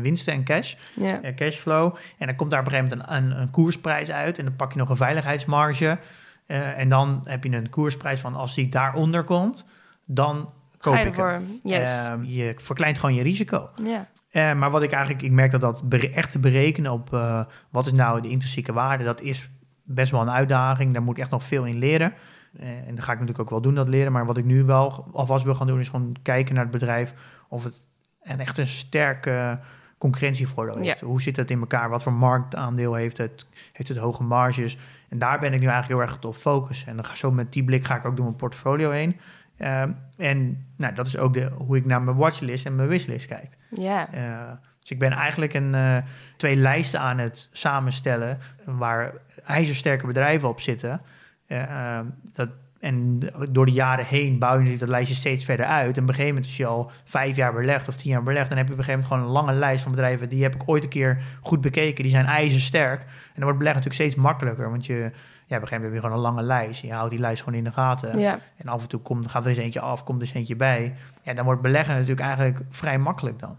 [0.00, 1.20] winsten en cash, Ja.
[1.22, 1.94] eh, cashflow.
[2.18, 4.56] En dan komt daar op een gegeven moment een, een, een koersprijs uit en dan
[4.56, 5.98] pak je nog een veiligheidsmarge.
[6.46, 9.64] eh, en dan heb je een koersprijs van als die daaronder komt,
[10.04, 11.60] dan koop ik hem.
[11.62, 12.04] Yes.
[12.06, 13.70] Ehm, je verkleint gewoon je risico.
[13.84, 14.08] ja.
[14.30, 17.86] Eh, maar wat ik eigenlijk, ik merk dat dat echt te berekenen op eh, wat
[17.86, 19.50] is nou de intrinsieke waarde, dat is
[19.82, 20.92] best wel een uitdaging.
[20.92, 22.12] Daar moet ik echt nog veel in leren.
[22.58, 24.12] Eh, en dat ga ik natuurlijk ook wel doen, dat leren.
[24.12, 27.14] Maar wat ik nu wel alvast wil gaan doen, is gewoon kijken naar het bedrijf
[27.48, 27.88] of het
[28.22, 29.58] een echt een sterke
[29.98, 31.00] concurrentievoordeel heeft.
[31.00, 31.88] Hoe zit het in elkaar?
[31.88, 33.46] Wat voor marktaandeel heeft het?
[33.72, 34.78] Heeft het hoge marges?
[35.08, 36.88] En daar ben ik nu eigenlijk heel erg op focussen.
[36.88, 39.20] En dan ga, zo met die blik ga ik ook door mijn portfolio heen.
[39.56, 43.26] Ehm, en nou, dat is ook de, hoe ik naar mijn watchlist en mijn wishlist
[43.26, 43.56] kijk.
[43.70, 44.12] Ja.
[44.12, 45.96] Eh, dus ik ben eigenlijk een, eh,
[46.36, 49.12] twee lijsten aan het samenstellen waar
[49.44, 51.00] ijzersterke bedrijven op zitten.
[51.46, 52.50] Eh, eh, dat,
[52.82, 55.96] en door de jaren heen bouw je dat lijstje steeds verder uit.
[55.96, 58.48] En op een gegeven moment, als je al vijf jaar belegd of tien jaar belegd,
[58.48, 60.28] dan heb je op een gegeven moment gewoon een lange lijst van bedrijven.
[60.28, 62.02] Die heb ik ooit een keer goed bekeken.
[62.02, 63.00] Die zijn ijzersterk.
[63.00, 64.70] En dan wordt beleggen natuurlijk steeds makkelijker.
[64.70, 66.82] Want je, ja, op een gegeven moment heb je gewoon een lange lijst.
[66.82, 68.18] Je houdt die lijst gewoon in de gaten.
[68.18, 68.38] Ja.
[68.56, 70.94] En af en toe komt, gaat er eens eentje af, komt er eens eentje bij.
[71.22, 73.56] Ja, dan wordt beleggen natuurlijk eigenlijk vrij makkelijk dan.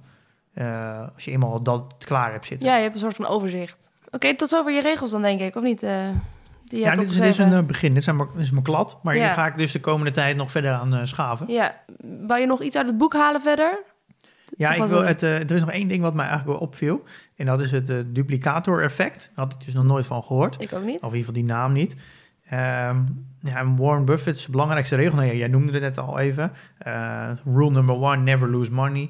[0.54, 2.68] Eh, als je eenmaal dat klaar hebt zitten.
[2.68, 3.92] ja, je hebt een soort van overzicht.
[4.12, 5.84] Oké, tot zover je regels dan, denk ik, of niet?
[5.84, 6.10] eh,
[6.74, 7.54] die Ja, dit is, dit is opgeschreven.
[7.54, 7.94] een eh, begin.
[7.94, 9.00] Dit, zijn maar, dit is mijn klad.
[9.04, 9.24] Maar Ja.
[9.26, 11.52] hier ga ik dus de komende tijd nog verder aan eh, schaven.
[11.52, 11.76] Ja,
[12.28, 13.84] wou je nog iets uit het boek halen verder?
[14.58, 16.68] Ja, ik wil het het, eh, er is nog één ding wat mij eigenlijk wel
[16.68, 17.04] opviel.
[17.36, 19.32] En dat is het duplicator-effect.
[19.36, 20.62] Daar had ik dus nog nooit van gehoord.
[20.62, 21.02] Ik ook niet.
[21.02, 21.96] Of in ieder geval die naam niet.
[22.50, 22.98] Ehm,
[23.40, 26.52] ja, Warren Buffett's belangrijkste regel, nou ja, jij noemde het net al even.
[27.46, 29.10] Rule number one, never lose money.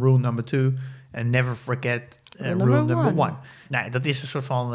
[0.00, 0.72] Rule number two,
[1.12, 3.20] and never forget Rule rule, number one.
[3.20, 3.32] one.
[3.68, 4.74] Nou, dat is een soort van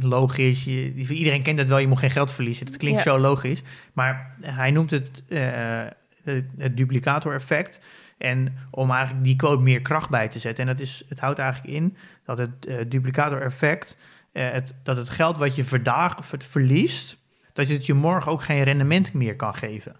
[0.00, 0.64] logisch.
[0.64, 2.66] Je, iedereen kent dat wel, je moet geen geld verliezen.
[2.66, 3.10] Dat klinkt Ja.
[3.10, 3.62] zo logisch.
[3.92, 5.82] Maar hij noemt het eh,
[6.24, 7.78] het, duplicator-effect.
[8.18, 10.68] En om eigenlijk die code meer kracht bij te zetten.
[10.68, 13.96] En dat is, het houdt eigenlijk in dat het eh, duplicator-effect,
[14.32, 17.16] het, dat het geld wat je vandaag ver- verliest,
[17.52, 19.96] dat het je morgen ook geen rendement meer kan geven.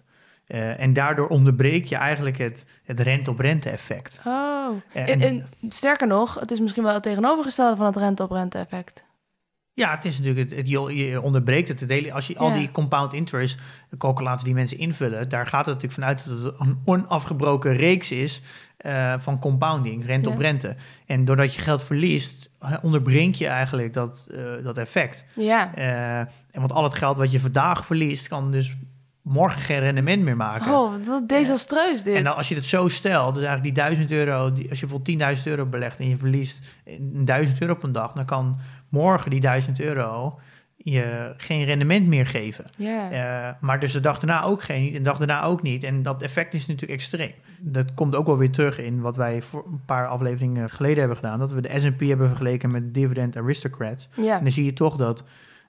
[0.77, 4.19] En daardoor onderbreek je eigenlijk het, het rente-op-rente-effect.
[4.25, 9.05] Oh, en sterker nog, het is misschien wel het tegenovergestelde van het rente-op-rente-effect.
[9.77, 11.79] Ja, het is natuurlijk, het, het- je, onderbreekt het.
[11.79, 13.59] het hele, als je al die compound interest
[13.97, 18.41] calculaties die mensen invullen, daar gaat het natuurlijk vanuit dat het een onafgebroken reeks is
[18.77, 20.35] eh, van compounding, rente Ja.
[20.35, 20.75] op rente.
[21.05, 25.25] En doordat je geld verliest, eh, onderbreng je eigenlijk dat, eh, dat effect.
[25.35, 25.73] Ja.
[25.75, 28.73] En want al het geld wat je vandaag verliest, kan dus
[29.21, 30.71] morgen geen rendement meer maken.
[30.73, 32.15] Oh, wat desastreus dit.
[32.15, 34.85] En dan, als je het zo stelt, dus eigenlijk die 1000 euro, die, als je
[34.85, 36.59] bijvoorbeeld 10.000 euro belegt en je verliest
[36.99, 38.59] 1000 euro op een dag, dan kan
[38.89, 40.39] morgen die 1000 euro
[40.77, 42.65] je geen rendement meer geven.
[43.09, 45.83] Eh, maar dus de dag daarna ook geen niet en de dag daarna ook niet.
[45.83, 47.31] En dat effect is natuurlijk extreem.
[47.59, 51.15] Dat komt ook wel weer terug in wat wij voor een paar afleveringen geleden hebben
[51.17, 51.39] gedaan.
[51.39, 54.09] Dat we de S&P hebben vergeleken met Dividend Aristocrats.
[54.15, 55.23] En dan zie je toch dat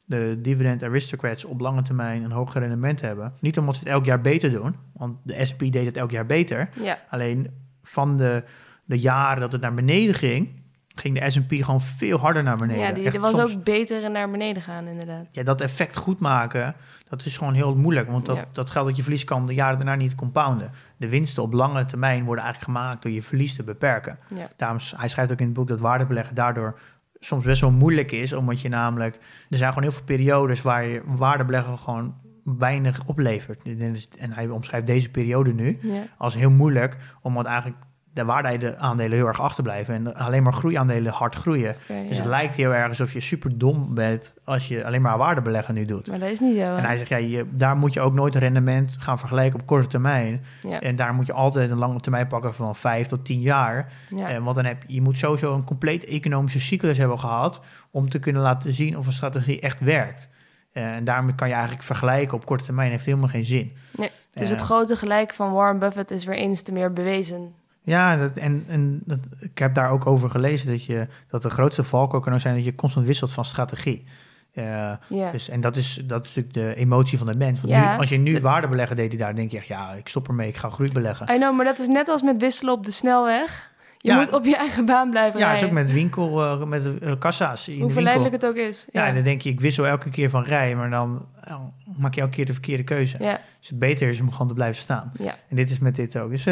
[0.05, 3.33] de dividend aristocrats op lange termijn een hoger rendement hebben.
[3.41, 6.27] Niet omdat ze het elk jaar beter doen, want de S&P deed het elk jaar
[6.27, 6.69] beter.
[7.11, 7.51] Alleen
[7.83, 8.43] van de,
[8.85, 10.65] de jaren dat het naar beneden ging,
[11.01, 12.83] ging de S&P gewoon veel harder naar beneden.
[12.83, 15.27] Ja, die, die was soms- ook beter naar beneden gaan, inderdaad.
[15.33, 16.75] ja, dat effect goed maken,
[17.09, 18.11] dat is gewoon heel moeilijk.
[18.11, 18.45] Want dat, Ja.
[18.53, 20.71] dat geld dat je verliest kan de jaren daarna niet compounden.
[20.97, 24.19] De winsten op lange termijn worden eigenlijk gemaakt door je verlies te beperken.
[24.35, 24.49] Ja.
[24.57, 26.79] Daarom, s- hij schrijft ook in het boek dat waardebeleggen daardoor
[27.21, 28.33] soms best wel moeilijk is.
[28.33, 29.15] Omdat je namelijk,
[29.49, 33.63] er zijn gewoon heel veel periodes waar je waardebeleggen gewoon weinig oplevert.
[33.65, 36.03] En En hij omschrijft deze periode nu Ja.
[36.19, 37.77] als heel moeilijk, omdat eigenlijk
[38.17, 41.77] de waardeaandelen heel erg achterblijven en alleen maar groeiaandelen hard groeien.
[41.89, 42.17] Dus ja.
[42.17, 45.85] het lijkt heel erg alsof je super dom bent als je alleen maar waardebeleggen nu
[45.85, 46.09] doet.
[46.09, 46.77] Maar dat is niet zo.
[46.77, 49.87] En hij zegt, ja, je, daar moet je ook nooit rendement gaan vergelijken op korte
[49.89, 50.45] termijn.
[50.63, 50.81] ja.
[50.81, 53.93] En daar moet je altijd een lange termijn pakken van vijf tot tien jaar.
[54.09, 54.29] Ja.
[54.29, 58.19] Eh, want dan heb je, moet sowieso een compleet economische cyclus hebben gehad om te
[58.19, 60.29] kunnen laten zien of een strategie echt werkt.
[60.73, 63.73] Eh, en daarmee kan je eigenlijk vergelijken op korte termijn heeft helemaal geen zin.
[63.97, 67.55] Nee, Dus Eh, het grote gelijk van Warren Buffett is weer eens te meer bewezen.
[67.87, 71.51] Ja, dat, en, en dat, ik heb daar ook over gelezen dat, je, dat de
[71.51, 74.05] grootste valkuil kan ook zijn dat je constant wisselt van strategie.
[74.53, 74.93] Eh,
[75.33, 77.61] dus, en dat is, dat is natuurlijk de emotie van de mens.
[77.61, 79.93] Want nu, als je nu de- waarde beleggen deed, die daar denk je echt, ja,
[79.93, 81.35] ik stop ermee, ik ga groei beleggen.
[81.35, 83.75] I know, maar dat is net als met wisselen op de snelweg.
[83.99, 84.19] Je Ja.
[84.19, 85.79] moet op je eigen baan blijven Ja, dat is rijden.
[85.79, 88.87] ook met winkel, eh, met eh, kassa's in Hoe verleidelijk het ook is.
[88.93, 91.57] Ja, Ja, dan denk je, ik wissel elke keer van rij, maar dan eh,
[91.97, 93.17] maak je elke keer de verkeerde keuze.
[93.21, 95.13] ja, Dus het beter is om gewoon te blijven staan.
[95.19, 95.35] ja.
[95.49, 96.31] En dit is met dit ook.
[96.31, 96.47] Dus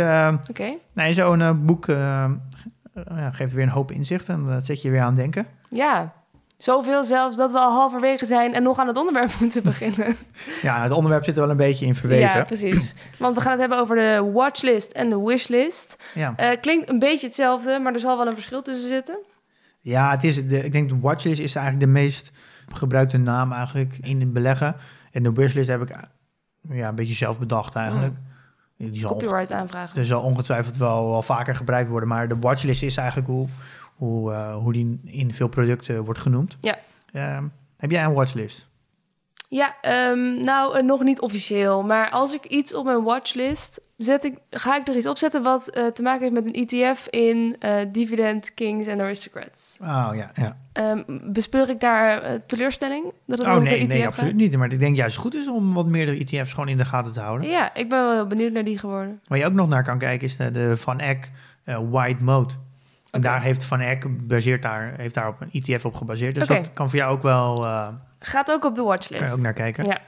[0.49, 0.75] oké.
[0.93, 5.01] nee, zo'n eh, boek ja, geeft weer een hoop inzicht en dat zet je weer
[5.01, 5.47] aan het denken.
[5.71, 6.13] Ja,
[6.57, 10.17] zoveel zelfs dat we al halverwege zijn en nog aan het onderwerp moeten beginnen.
[10.63, 12.37] Ja, het onderwerp zit er wel een beetje in verweven.
[12.39, 12.95] Ja, precies.
[13.19, 15.97] Want we gaan het hebben over de watchlist en de wishlist.
[16.15, 19.19] Ja, Eh, klinkt een beetje hetzelfde, maar er zal wel een verschil tussen zitten.
[19.81, 22.31] ja het is de, ik denk de watchlist is eigenlijk de meest
[22.75, 24.77] gebruikte naam eigenlijk in het beleggen.
[25.13, 25.95] En de wishlist heb ik
[26.71, 28.15] ja, een beetje zelf bedacht eigenlijk.
[28.79, 29.99] Die zal, Copyright aanvragen.
[29.99, 32.09] er zal ongetwijfeld wel, wel vaker gebruikt worden.
[32.09, 33.49] Maar de watchlist is eigenlijk hoe,
[33.95, 36.57] hoe, eh, hoe die in veel producten wordt genoemd.
[36.61, 36.79] Ja.
[37.13, 37.45] Ehm,
[37.77, 38.69] heb jij een watchlist?
[39.49, 41.83] Ja, ehm, nou, eh, nog niet officieel.
[41.83, 45.69] Maar als ik iets op mijn watchlist zet, ik, ga ik er iets opzetten wat
[45.69, 47.57] eh, te maken heeft met een ETF in
[47.93, 49.79] Dividend, Kings en Aristocrats.
[49.81, 50.57] Oh ja, ja.
[50.73, 51.03] Ehm,
[51.33, 53.05] bespeur ik daar teleurstelling?
[53.27, 54.41] Dat het Oh nee, een nee, ETF absoluut gaat?
[54.41, 54.57] niet.
[54.57, 57.21] Maar ik denk juist goed is om wat meerdere ETF's gewoon in de gaten te
[57.21, 57.49] houden.
[57.49, 59.21] Ja, ik ben wel heel benieuwd naar die geworden.
[59.27, 61.31] Waar je ook nog naar kan kijken is de, de Van Eck
[61.91, 62.55] White Mode.
[63.15, 66.35] En daar heeft Van Eck baseert daar, heeft daar op een ETF op gebaseerd.
[66.35, 69.33] Dus dat kan voor jou ook wel, eh, Gaat ook op de kan je watchlist.
[69.33, 69.85] ook naar kijken.
[69.85, 69.99] Ja.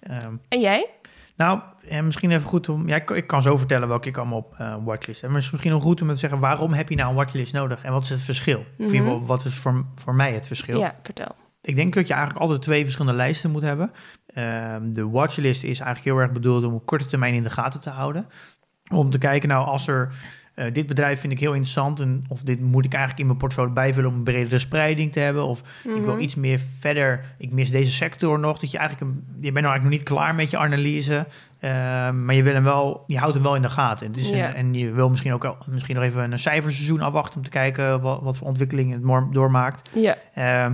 [0.00, 0.90] Ehm, En jij?
[1.36, 4.38] nou, en misschien even goed om, ja, ik, ik kan zo vertellen welke ik allemaal
[4.38, 5.30] op eh, watchlist heb.
[5.30, 7.52] Maar het is misschien nog goed om te zeggen, waarom heb je nou een watchlist
[7.52, 7.84] nodig?
[7.84, 8.58] En wat is het verschil?
[8.58, 9.08] Of in ieder Mhm.
[9.10, 10.78] geval, wat is voor, voor mij het verschil?
[10.78, 11.34] Ja, vertel.
[11.62, 13.92] Ik denk dat je eigenlijk altijd twee verschillende lijsten moet hebben.
[14.26, 17.80] Ehm, de watchlist is eigenlijk heel erg bedoeld om op korte termijn in de gaten
[17.80, 18.26] te houden.
[18.92, 20.12] Om te kijken, nou, als er
[20.54, 22.00] eh, dit bedrijf vind ik heel interessant.
[22.00, 25.20] En, of dit moet ik eigenlijk in mijn portfolio bijvullen om een bredere spreiding te
[25.20, 25.44] hebben.
[25.46, 26.20] Of ik wil Mhm.
[26.22, 27.24] iets meer verder.
[27.38, 28.58] Ik mis deze sector nog.
[28.58, 31.26] Dat je eigenlijk, een, je bent nou eigenlijk nog niet klaar met je analyse.
[31.60, 34.06] ehm, maar je wil hem wel, je houdt hem wel in de gaten.
[34.16, 34.54] Een- Ja.
[34.54, 38.00] en je wil misschien ook al- misschien nog even een cijferseizoen afwachten om te kijken
[38.00, 39.90] wat, wat voor ontwikkelingen het mor- doormaakt.
[39.94, 40.72] Ja, Ehm,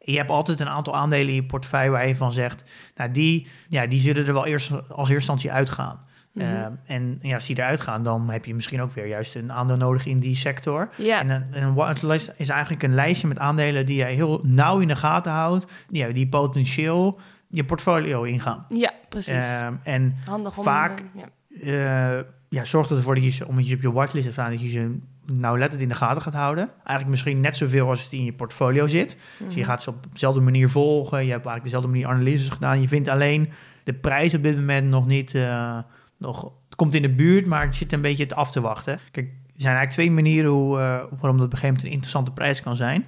[0.00, 2.62] je hebt altijd een aantal aandelen in je portefeuille waar je van zegt,
[2.96, 6.00] nou die, ja, die zullen er wel eerst als eerste instantie uitgaan.
[6.38, 6.46] Mhm.
[6.56, 9.52] Ehm, en ja, als die eruit gaan, dan heb je misschien ook weer juist een
[9.52, 10.88] aandeel nodig in die sector.
[10.96, 11.20] ja.
[11.20, 14.88] En een, een watchlist is eigenlijk een lijstje met aandelen die je heel nauw in
[14.88, 18.64] de gaten houdt, die, die potentieel je portfolio ingaan.
[18.68, 19.32] ja precies.
[19.58, 20.64] Ehm, en Handig om...
[20.64, 21.22] vaak- eh,
[21.62, 22.16] ja.
[22.18, 24.60] eh, ja, zorg ervoor dat je, ze- omdat je op je watchlist hebt staan, dat
[24.62, 26.64] je ze nauwlettend in de gaten gaat houden.
[26.76, 29.18] Eigenlijk misschien net zoveel als het in je portfolio zit.
[29.38, 29.68] Dus je Mhm.
[29.70, 31.18] gaat ze op dezelfde manier volgen.
[31.18, 32.80] Je hebt eigenlijk dezelfde manier analyses gedaan.
[32.80, 33.50] Je vindt alleen
[33.84, 35.34] de prijs op dit moment nog niet...
[35.34, 35.78] eh,
[36.18, 38.98] nog, het komt in de buurt, maar het zit een beetje het af te wachten.
[39.10, 40.84] Kijk, er zijn eigenlijk twee manieren hoe, eh,
[41.20, 43.06] waarom dat op een gegeven moment een interessante prijs kan zijn.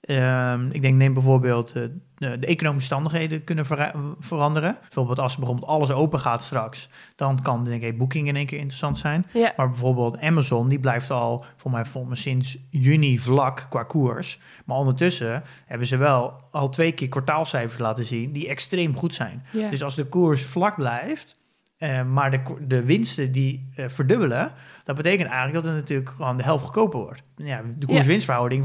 [0.00, 1.82] Ehm, ik denk, neem bijvoorbeeld eh,
[2.14, 4.76] de, de economische omstandigheden kunnen vera- veranderen.
[4.80, 8.58] Bijvoorbeeld als bijvoorbeeld alles open gaat straks, dan kan denk ik Booking in één keer
[8.58, 9.26] interessant zijn.
[9.32, 13.82] Ja, Maar bijvoorbeeld Amazon, die blijft al voor mij, voor mij sinds juni vlak qua
[13.82, 14.38] koers.
[14.64, 19.44] Maar ondertussen hebben ze wel al twee keer kwartaalcijfers laten zien die extreem goed zijn.
[19.52, 19.70] ja.
[19.70, 21.36] Dus als de koers vlak blijft,
[21.80, 24.50] eh, maar de, de winsten die eh, verdubbelen,
[24.84, 27.22] dat betekent eigenlijk dat het natuurlijk gewoon de helft goedkoper wordt.
[27.36, 28.64] Ja, de koers-winstverhouding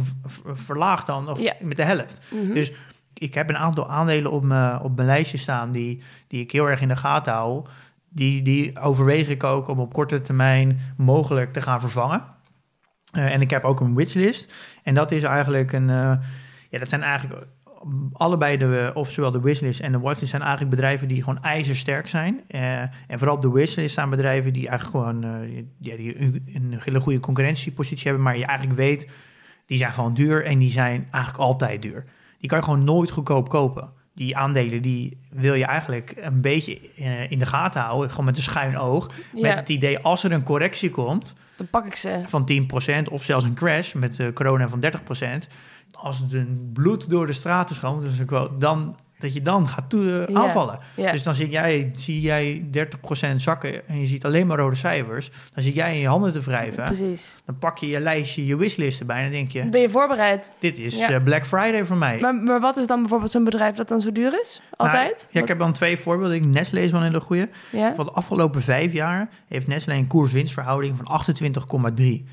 [0.54, 1.54] verlaagt dan of Ja.
[1.62, 2.22] met de helft.
[2.32, 2.54] Mhm.
[2.54, 2.72] Dus
[3.14, 6.70] ik heb een aantal aandelen op mijn, op mijn lijstje staan die, die ik heel
[6.70, 7.66] erg in de gaten hou.
[8.10, 12.24] Die, die overweeg ik ook om op korte termijn mogelijk te gaan vervangen.
[13.12, 14.54] Eh, en ik heb ook een wishlist.
[14.84, 15.88] En dat is eigenlijk een.
[16.70, 17.46] ja, dat zijn eigenlijk
[18.14, 22.08] allebei de, of zowel de wishlist en de watchlist zijn eigenlijk bedrijven die gewoon ijzersterk
[22.08, 22.42] zijn.
[22.48, 26.18] Eh, en vooral op de wishlist staan bedrijven die eigenlijk gewoon eh, ja, die
[26.54, 29.08] een, hele goede concurrentiepositie hebben, maar je eigenlijk weet,
[29.66, 32.06] die zijn gewoon duur en die zijn eigenlijk altijd duur.
[32.40, 33.90] Die kan je gewoon nooit goedkoop kopen.
[34.14, 38.38] Die aandelen die wil je eigenlijk een beetje eh, in de gaten houden, gewoon met
[38.38, 39.10] een schuin oog.
[39.34, 42.22] Met het idee, als er een correctie komt, dan pak ik ze.
[42.28, 42.50] van
[43.08, 45.48] 10% of zelfs een crash met de corona van 30%.
[45.92, 48.20] Als het een bloed door de straten stroomt, dus
[48.60, 50.80] dan, dat je dan gaat toe, eh, aanvallen.
[51.12, 55.32] Dus dan zie jij, zie jij 30% zakken en je ziet alleen maar rode cijfers.
[55.54, 56.84] Dan zit jij in je handen te wrijven.
[56.84, 57.42] precies.
[57.46, 59.70] Dan pak je je lijstje, je wishlist erbij en dan denk je...
[59.70, 60.52] Ben je voorbereid?
[60.60, 61.10] Dit is Ja.
[61.10, 62.20] eh, Black Friday voor mij.
[62.20, 64.62] Maar, maar wat is dan bijvoorbeeld zo'n bedrijf dat dan zo duur is?
[64.78, 65.16] Altijd?
[65.16, 66.50] Nou, ja, ik heb dan twee voorbeelden.
[66.50, 67.50] Nestlé is wel een hele goede.
[67.96, 71.08] Van de afgelopen vijf jaar heeft Nestlé een koers-winstverhouding van
[71.96, 72.26] 28,3.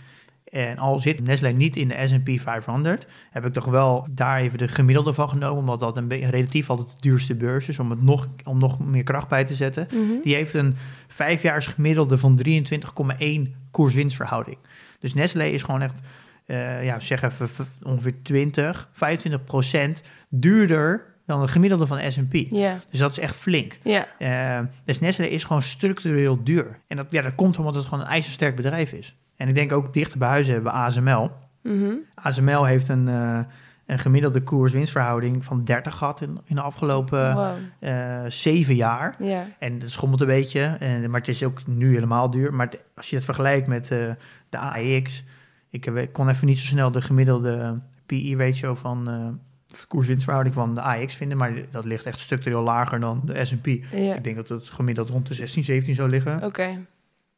[0.52, 4.58] En al zit Nestlé niet in de S&P 500, heb ik toch wel daar even
[4.58, 7.90] de gemiddelde van genomen, omdat dat een beetje relatief altijd de duurste beurs is, om,
[7.90, 9.86] het nog, om nog meer kracht bij te zetten.
[9.90, 10.22] Mhm.
[10.22, 14.56] Die heeft een vijfjaars gemiddelde van 23,1 koers-winstverhouding.
[14.98, 16.00] Dus Nestlé is gewoon echt,
[16.46, 17.48] eh, ja, zeg even
[17.82, 22.34] ongeveer 20, 25 procent duurder dan het gemiddelde van de S&P.
[22.34, 23.78] Ja, Dus dat is echt flink.
[23.84, 26.78] ja, Eh, dus Nestlé is gewoon structureel duur.
[26.86, 29.16] En dat, ja, dat komt omdat het gewoon een ijzersterk bedrijf is.
[29.36, 31.30] En ik denk ook dichter bij huis hebben we ASML.
[31.62, 31.92] Mhm.
[32.14, 33.38] ASML heeft een, eh,
[33.86, 37.54] een gemiddelde koers-winstverhouding van 30 gehad in, in de afgelopen Wow.
[37.78, 39.14] eh, zeven jaar.
[39.18, 42.54] Ja, En dat schommelt een beetje, en, maar het is ook nu helemaal duur.
[42.54, 44.10] Maar als je het vergelijkt met eh,
[44.48, 45.24] de AEX,
[45.70, 49.08] ik, heb- ik kon even niet zo snel de gemiddelde PE-ratio van
[49.88, 53.66] koers-winstverhouding van de AEX vinden, maar dat ligt echt structureel lager dan de S&P.
[53.66, 54.14] ja.
[54.14, 56.42] Ik denk dat het gemiddeld rond de 16, 17 zou liggen.
[56.44, 56.78] Oké.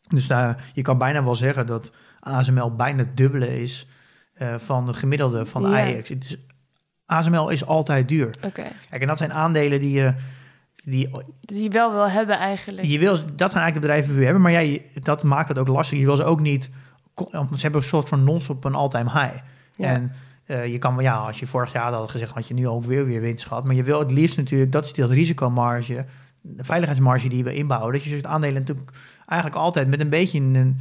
[0.09, 3.87] Dus daar, je kan bijna wel zeggen dat ASML bijna het dubbele is
[4.35, 5.85] eh, van het gemiddelde van de Ja.
[5.85, 6.37] Is,
[7.07, 8.37] ASML is altijd duur.
[8.43, 8.65] Oké.
[8.91, 10.15] Kijk, en dat zijn aandelen die je...
[10.85, 12.87] Die, Die je wel wil hebben eigenlijk.
[12.87, 15.59] je wil, dat zijn eigenlijk de bedrijven die we hebben, maar ja, dat maakt het
[15.59, 15.99] ook lastig.
[15.99, 16.71] Je wil ze ook niet...
[17.15, 19.35] want Ze hebben een soort van non-stop een all-time high.
[19.77, 19.89] Ja.
[19.89, 20.13] En
[20.45, 23.07] eh, je kan, ja, als je vorig jaar had gezegd, had je nu ook weer
[23.07, 23.65] weer winst gehad.
[23.65, 26.05] Maar je wil het liefst natuurlijk, dat is die risicomarge,
[26.41, 27.93] de veiligheidsmarge die we inbouwen.
[27.93, 28.91] Dat je het aandelen natuurlijk
[29.27, 30.81] eigenlijk altijd met een beetje een,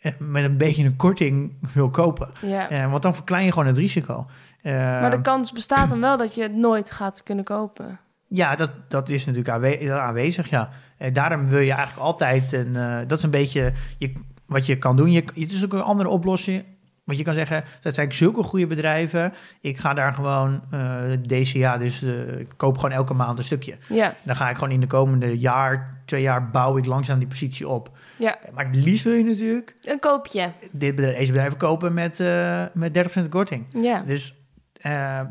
[0.00, 2.28] eh, met een beetje een korting wil kopen.
[2.40, 2.70] ja.
[2.70, 4.26] Eh, want dan verklein je gewoon het risico.
[4.62, 7.98] Eh, maar de kans bestaat dan wel dat je het nooit gaat kunnen kopen.
[8.28, 10.68] ja, dat, dat is natuurlijk aanwe- aanwezig, ja.
[10.98, 12.72] Eh, daarom wil je eigenlijk altijd, een,
[13.06, 14.12] dat is een beetje je,
[14.46, 15.10] wat je kan doen.
[15.10, 16.64] Je, het is ook een andere oplossing.
[17.04, 19.32] Want je kan zeggen, dat zijn zulke goede bedrijven.
[19.60, 23.74] Ik ga daar gewoon eh DCA, dus eh, ik koop gewoon elke maand een stukje.
[23.88, 27.28] Ja, Dan ga ik gewoon in de komende jaar, twee jaar, bouw ik langzaam die
[27.28, 27.90] positie op.
[28.18, 28.38] ja.
[28.54, 30.52] Maar het liefst wil je natuurlijk Een koopje.
[30.72, 32.92] dit bedrijf, deze bedrijven kopen met, eh met
[33.24, 33.64] 30% korting.
[33.72, 34.02] Ja.
[34.06, 34.34] Dus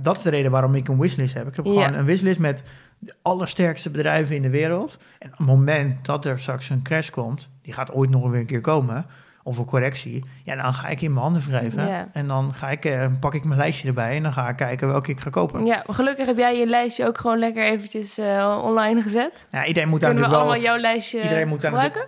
[0.01, 1.47] dat is de reden waarom ik een wishlist heb.
[1.47, 1.71] Ik heb Ja.
[1.71, 2.63] gewoon een wishlist met
[2.99, 4.97] de allersterkste bedrijven in de wereld.
[5.19, 8.39] En op het moment dat er straks een crash komt, die gaat ooit nog weer
[8.39, 9.05] een keer komen,
[9.43, 11.88] of een correctie, ja, dan ga ik in mijn handen wrijven.
[11.88, 12.08] Ja.
[12.13, 14.88] En dan ga ik, eh, pak ik mijn lijstje erbij en dan ga ik kijken
[14.88, 15.65] welke ik ga kopen.
[15.65, 19.47] Ja, gelukkig heb jij je lijstje ook gewoon lekker eventjes eh, online gezet.
[19.51, 20.39] Ja, iedereen moet daar Kunnen we natuurlijk wel...
[20.39, 22.08] allemaal jouw lijstje iedereen moet gebruiken?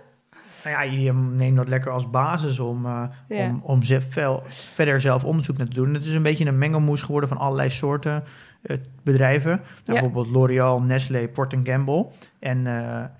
[0.64, 3.44] Nou ja, je neemt dat lekker als basis om, eh, Ja.
[3.46, 4.42] om, om ze- veel,
[4.74, 5.94] verder zelf onderzoek naar te doen.
[5.94, 8.20] Het is een beetje een mengelmoes geworden van allerlei soorten eh,
[9.02, 9.50] bedrijven.
[9.50, 12.06] Nou, Bijvoorbeeld L'Oreal, Nestlé, Procter Gamble
[12.38, 12.66] en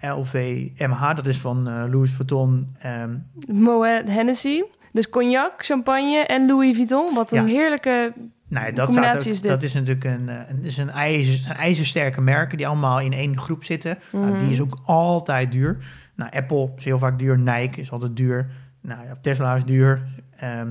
[0.00, 1.14] eh, LVMH.
[1.16, 2.76] Dat is van eh, Louis Vuitton.
[2.78, 3.10] ehm,
[3.48, 4.62] Moet Hennessy.
[4.92, 7.14] Dus cognac, champagne en Louis Vuitton.
[7.14, 7.52] Wat een Ja.
[7.54, 8.12] heerlijke...
[8.48, 9.50] nou dat, combinatie staat ook, is dit.
[9.50, 13.12] dat is natuurlijk een, eh, een, is een, ijzer, zijn ijzersterke merken die allemaal in
[13.12, 13.98] één groep zitten.
[14.12, 14.38] Nou, Mhm.
[14.38, 15.76] die is ook altijd duur.
[16.14, 17.38] Nou, Apple is heel vaak duur.
[17.38, 18.46] Nike is altijd duur.
[18.80, 20.02] Nou, ja, Tesla is duur.
[20.36, 20.68] Ehm,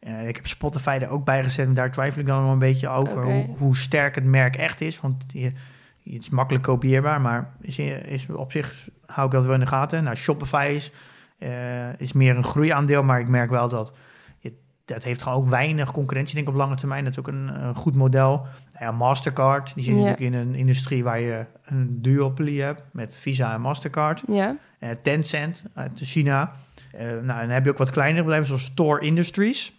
[0.00, 1.66] eh, ik heb Spotify er ook bij gezet.
[1.66, 3.22] En daar twijfel ik dan wel een beetje over.
[3.46, 5.00] Hoe, hoe sterk het merk echt is.
[5.00, 5.52] Want je,
[6.12, 7.20] het is makkelijk kopieerbaar.
[7.20, 10.04] Maar is, is op zich hou ik dat wel in de gaten.
[10.04, 10.92] Nou, Shopify is,
[11.38, 13.02] eh, is meer een groeiaandeel.
[13.02, 13.92] Maar ik merk wel dat
[14.38, 14.52] je-
[14.84, 17.04] dat heeft gewoon ook weinig concurrentie, denk ik, op lange termijn.
[17.04, 18.36] Dat is ook een, een goed model.
[18.72, 23.16] Nou ja, Mastercard, die zit natuurlijk in een industrie waar je een duopoly hebt met
[23.16, 24.22] Visa en Mastercard.
[24.26, 24.56] Ja.
[24.78, 26.52] Eh, Tencent uit China.
[26.98, 29.74] Nou, en dan heb je ook wat kleinere bedrijven zoals Tor Industries.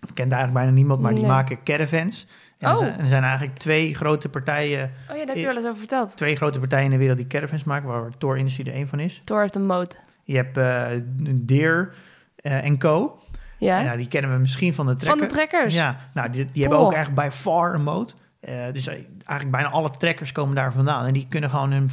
[0.00, 2.26] Dat kent eigenlijk bijna niemand, maar die maken caravans.
[2.58, 2.78] En er, Oh.
[2.78, 5.78] zijn, er zijn eigenlijk twee grote partijen, Oh ja, daar heb je wel eens over
[5.78, 6.16] verteld.
[6.16, 9.00] twee grote partijen in de wereld die caravans maken, waar Tor Industries er één van
[9.00, 9.20] is.
[9.24, 9.98] Thor heeft een moot.
[10.24, 10.86] Je hebt eh
[11.34, 11.94] Deer
[12.36, 13.18] eh, en Co.
[13.58, 13.80] Ja.
[13.80, 15.26] Ja, die kennen we misschien van de Van trekker.
[15.26, 15.74] de trekkers.
[15.74, 18.16] Ja, nou, die, die hebben ook eigenlijk by far een moot.
[18.40, 21.06] Eh, dus eh, eigenlijk bijna alle trekkers komen daar vandaan.
[21.06, 21.88] En die kunnen gewoon hun,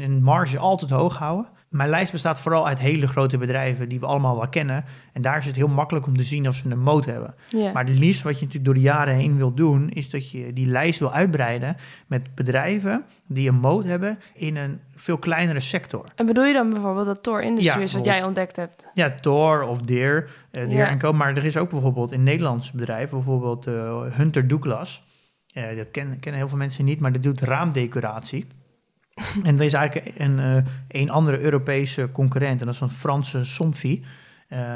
[0.00, 1.46] hun marge altijd hoog houden.
[1.74, 4.84] Mijn lijst bestaat vooral uit hele grote bedrijven die we allemaal wel kennen.
[5.12, 7.34] En daar is het heel makkelijk om te zien of ze een moot hebben.
[7.48, 7.72] Ja.
[7.72, 10.52] Maar het liefst wat je natuurlijk door de jaren heen wil doen, is dat je
[10.52, 16.06] die lijst wil uitbreiden met bedrijven die een moot hebben in een veel kleinere sector.
[16.16, 18.14] En bedoel je dan bijvoorbeeld dat Thor Industries, wat bijvoorbeeld.
[18.16, 18.88] jij ontdekt hebt?
[18.94, 20.96] Ja, Thor of Deer, eh Deer Ja.
[20.96, 21.12] Co.
[21.12, 25.02] Maar er is ook bijvoorbeeld een Nederlands bedrijf, bijvoorbeeld eh, Hunter Douglas.
[25.54, 28.46] Eh, dat ken- kennen heel veel mensen niet, maar dat doet raamdecoratie.
[29.44, 30.56] En er is eigenlijk een, eh,
[30.88, 34.02] een andere Europese concurrent, en dat is een Franse Somfy.
[34.48, 34.74] Eh,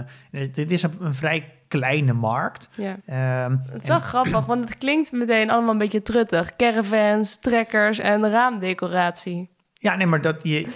[0.55, 2.69] dit is een, een vrij kleine markt.
[2.77, 2.97] Ja.
[3.07, 6.57] Ehm, Het is wel grappig, want het klinkt meteen allemaal een beetje truttig.
[6.57, 9.49] Caravans, trekkers en raamdecoratie.
[9.75, 10.67] Ja, nee, maar dat je,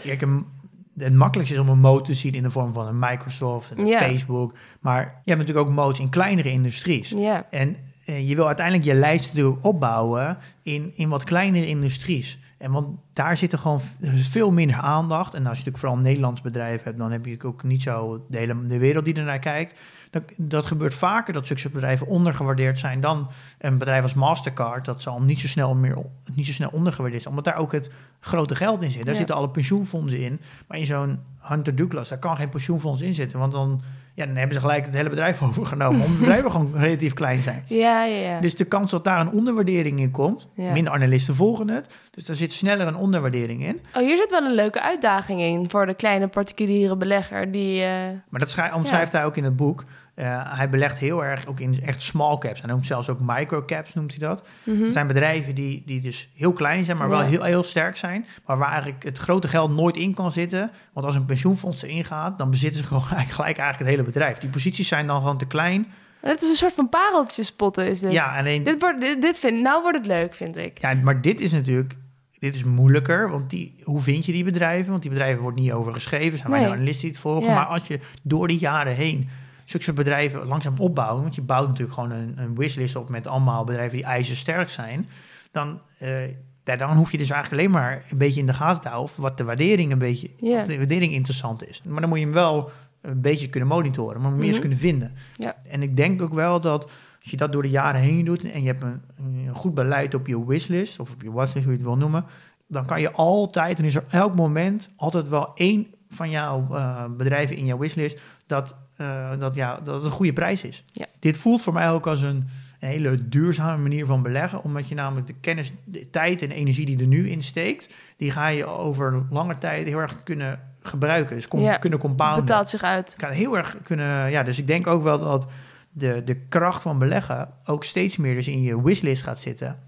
[0.98, 3.86] het makkelijkste is om een moot te zien in de vorm van een Microsoft, een
[3.86, 3.98] Ja.
[3.98, 4.54] Facebook.
[4.80, 7.10] Maar je hebt natuurlijk ook modes in kleinere industries.
[7.10, 7.46] Ja.
[7.50, 12.38] En eh, je wil uiteindelijk je lijst natuurlijk opbouwen in, in wat kleinere industries.
[12.62, 13.80] En want daar zit er gewoon
[14.14, 15.34] veel minder aandacht.
[15.34, 18.38] En als je natuurlijk vooral Nederlands bedrijf hebt, dan heb je ook niet zo de
[18.38, 19.80] hele de wereld die ernaar kijkt.
[20.10, 24.84] Dat, dat gebeurt vaker dat succesbedrijven ondergewaardeerd zijn dan een bedrijf als Mastercard.
[24.84, 25.96] Dat zal niet zo snel meer
[26.34, 27.90] niet zo snel ondergewaardeerd zijn, omdat daar ook het
[28.24, 29.02] grote geld in zit.
[29.02, 29.18] Daar Ja.
[29.18, 30.40] zitten alle pensioenfondsen in.
[30.68, 33.80] Maar in zo'n Hunter Douglas, daar kan geen pensioenfonds in zitten, want dan,
[34.14, 36.00] ja, dan hebben ze gelijk het hele bedrijf overgenomen.
[36.04, 37.62] Omdat bedrijven gewoon relatief klein zijn.
[37.66, 38.40] Ja, ja, ja.
[38.40, 40.72] Dus de kans dat daar een onderwaardering in komt, Ja.
[40.72, 41.94] minder analisten volgen het.
[42.10, 43.80] Dus daar zit sneller een onderwaardering in.
[43.94, 47.82] Oh, hier zit wel een leuke uitdaging in voor de kleine particuliere belegger die...
[47.82, 47.88] eh,
[48.28, 49.84] Maar dat schrijft, hij ook in het boek.
[50.14, 52.60] Eh, hij belegt heel erg ook in echt small caps.
[52.60, 54.48] Hij noemt zelfs ook microcaps, noemt hij dat.
[54.64, 54.82] mhm.
[54.82, 58.26] Het zijn bedrijven die, die dus heel klein zijn, maar wel heel, heel sterk zijn.
[58.46, 60.70] Maar waar eigenlijk het grote geld nooit in kan zitten.
[60.92, 64.10] Want als een pensioenfonds erin gaat, dan bezitten ze gewoon eigenlijk gelijk eigenlijk het hele
[64.12, 64.38] bedrijf.
[64.38, 65.86] Die posities zijn dan gewoon te klein.
[66.20, 68.12] Het is een soort van pareltje spotten, is dit.
[68.12, 70.80] Ja, alleen, Dit wordt, dit, dit vind, nou wordt het leuk, vind ik.
[70.80, 71.94] Ja, maar dit is natuurlijk
[72.38, 74.90] dit is moeilijker, want die, hoe vind je die bedrijven?
[74.90, 76.58] Want die bedrijven wordt niet over geschreven, zijn Nee.
[76.58, 77.48] weinig analisten die het volgen.
[77.48, 77.54] Ja.
[77.54, 79.28] Maar als je door die jaren heen
[79.72, 83.26] zulke soort bedrijven langzaam opbouwen, want je bouwt natuurlijk gewoon een, een wishlist op met
[83.26, 85.08] allemaal bedrijven die ijzersterk zijn,
[85.50, 86.28] dan, eh,
[86.64, 89.10] ja, dan hoef je dus eigenlijk alleen maar een beetje in de gaten te houden
[89.10, 91.82] of wat de waardering een beetje, of de waardering interessant is.
[91.82, 94.60] Maar dan moet je hem wel een beetje kunnen monitoren, maar moet je Mhm.
[94.60, 95.12] kunnen vinden.
[95.36, 95.56] Ja.
[95.68, 96.82] En ik denk ook wel dat
[97.22, 100.14] als je dat door de jaren heen doet en je hebt een, een goed beleid
[100.14, 102.24] op je wishlist of op je watchlist, hoe je het wil noemen,
[102.68, 107.04] dan kan je altijd, en is er elk moment altijd wel één van jouw eh,
[107.16, 110.84] bedrijven in jouw wishlist dat, eh, dat, ja, dat het een goede prijs is.
[110.92, 111.06] Ja.
[111.18, 112.48] Dit voelt voor mij ook als een,
[112.80, 116.86] een hele duurzame manier van beleggen, omdat je namelijk de kennis, de tijd en energie
[116.86, 121.36] die er nu in steekt, die ga je over lange tijd heel erg kunnen gebruiken.
[121.36, 121.76] Dus com- Ja.
[121.76, 123.14] kunnen compounden Betaalt zich uit.
[123.18, 124.30] kan heel erg kunnen.
[124.30, 125.50] Ja, dus ik denk ook wel dat
[125.90, 129.78] de, de kracht van beleggen ook steeds meer dus in je wishlist gaat zitten.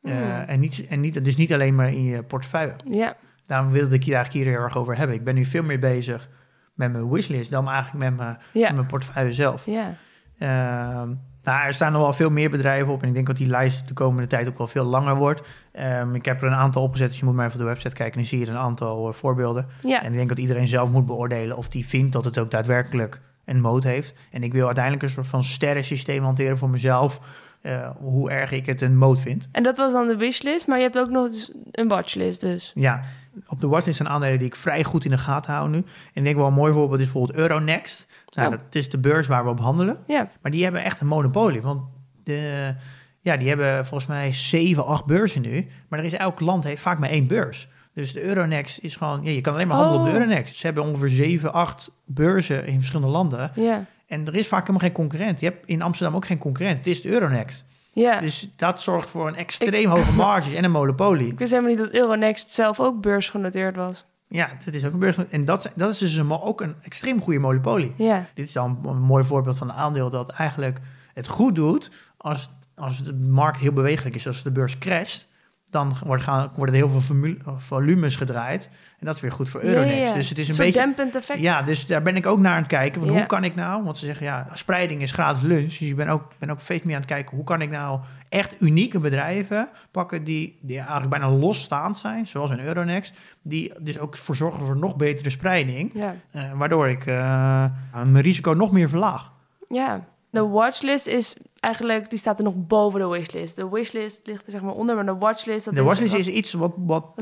[0.00, 0.30] Eh, Hmm.
[0.46, 2.74] en, niet, en niet, dus niet alleen maar in je portefeuille.
[2.88, 5.16] Ja, Daarom wilde ik je eigenlijk hier heel erg over hebben.
[5.16, 6.28] Ik ben nu veel meer bezig
[6.74, 9.66] met mijn wishlist dan eigenlijk met mijn, ja, met mijn portefeuille zelf.
[9.66, 9.94] ja.
[10.38, 11.08] Ehm,
[11.42, 13.02] nou, er staan nog wel veel meer bedrijven op.
[13.02, 15.42] En ik denk dat die lijst de komende tijd ook wel veel langer wordt.
[15.72, 17.94] Ehm, ik heb er een aantal opgezet, dus je moet maar even op de website
[17.94, 18.14] kijken.
[18.14, 19.66] En dan zie je er een aantal eh, voorbeelden.
[19.82, 20.02] ja.
[20.02, 23.20] En ik denk dat iedereen zelf moet beoordelen of die vindt dat het ook daadwerkelijk
[23.44, 24.14] een moot heeft.
[24.30, 27.20] En ik wil uiteindelijk een soort van sterrensysteem hanteren voor mezelf.
[27.64, 29.48] Eh, hoe erg ik het een moot vind.
[29.52, 32.72] En dat was dan de wishlist, maar je hebt ook nog dus een watchlist dus.
[32.74, 33.00] Ja,
[33.46, 35.76] op de watchlist zijn aandelen die ik vrij goed in de gaten hou nu.
[35.76, 38.06] En ik denk wel een mooi voorbeeld is bijvoorbeeld Euronext.
[38.34, 38.58] Nou, Oh.
[38.58, 39.98] dat is de beurs waar we op handelen.
[40.06, 41.62] Ja, Maar die hebben echt een monopolie.
[41.62, 41.82] Want
[42.24, 42.74] de,
[43.20, 45.66] ja, die hebben volgens mij zeven, acht beurzen nu.
[45.88, 47.68] Maar er is elk land heeft vaak maar één beurs.
[47.94, 49.22] Dus de Euronext is gewoon...
[49.22, 50.18] Ja, je kan alleen maar handelen op de Oh.
[50.20, 50.56] Euronext.
[50.56, 53.50] Ze hebben ongeveer zeven, acht beurzen in verschillende landen.
[53.54, 53.84] ja,
[54.14, 55.40] En er is vaak helemaal geen concurrent.
[55.40, 56.78] Je hebt in Amsterdam ook geen concurrent.
[56.78, 57.64] Het is de Euronext.
[57.92, 58.20] ja.
[58.20, 61.32] Dus dat zorgt voor een extreem hoge marges en een monopolie.
[61.32, 64.04] Ik wist helemaal niet dat Euronext zelf ook beursgenoteerd was.
[64.28, 65.16] Ja, het is ook een beurs.
[65.30, 67.94] En dat, dat is dus een, ook een extreem goede monopolie.
[67.96, 70.80] Ja, Dit is dan een mooi voorbeeld van een aandeel dat eigenlijk
[71.14, 74.26] het goed doet als, als de markt heel bewegelijk is.
[74.26, 75.28] Als de beurs crasht,
[75.74, 78.68] dan wordt gaan, worden er heel veel volumes gedraaid.
[78.98, 80.14] En dat is weer goed voor Euronext.
[80.14, 80.80] Dus het is een beetje...
[80.80, 81.40] dempend effect.
[81.40, 83.00] Ja, dus daar ben ik ook naar aan het kijken.
[83.00, 85.64] Want hoe kan ik nou, want ze zeggen ja, spreiding is gratis lunch.
[85.64, 88.00] Dus je ben ook, ben ook steeds meer aan het kijken, hoe kan ik nou
[88.28, 93.98] echt unieke bedrijven pakken die, die eigenlijk bijna losstaand zijn, zoals een Euronext, die dus
[93.98, 98.88] ook voor zorgen voor nog betere spreiding, eh, waardoor ik eh, mijn risico nog meer
[98.88, 99.32] verlaag.
[99.68, 100.04] ja.
[100.34, 103.56] De watchlist is eigenlijk, die staat er nog boven de wishlist.
[103.56, 105.64] De wishlist ligt er zeg maar onder, maar de watchlist...
[105.64, 107.14] Dat de is watchlist wat- is iets wat, wat,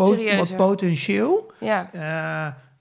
[0.57, 1.90] potentieel Ja,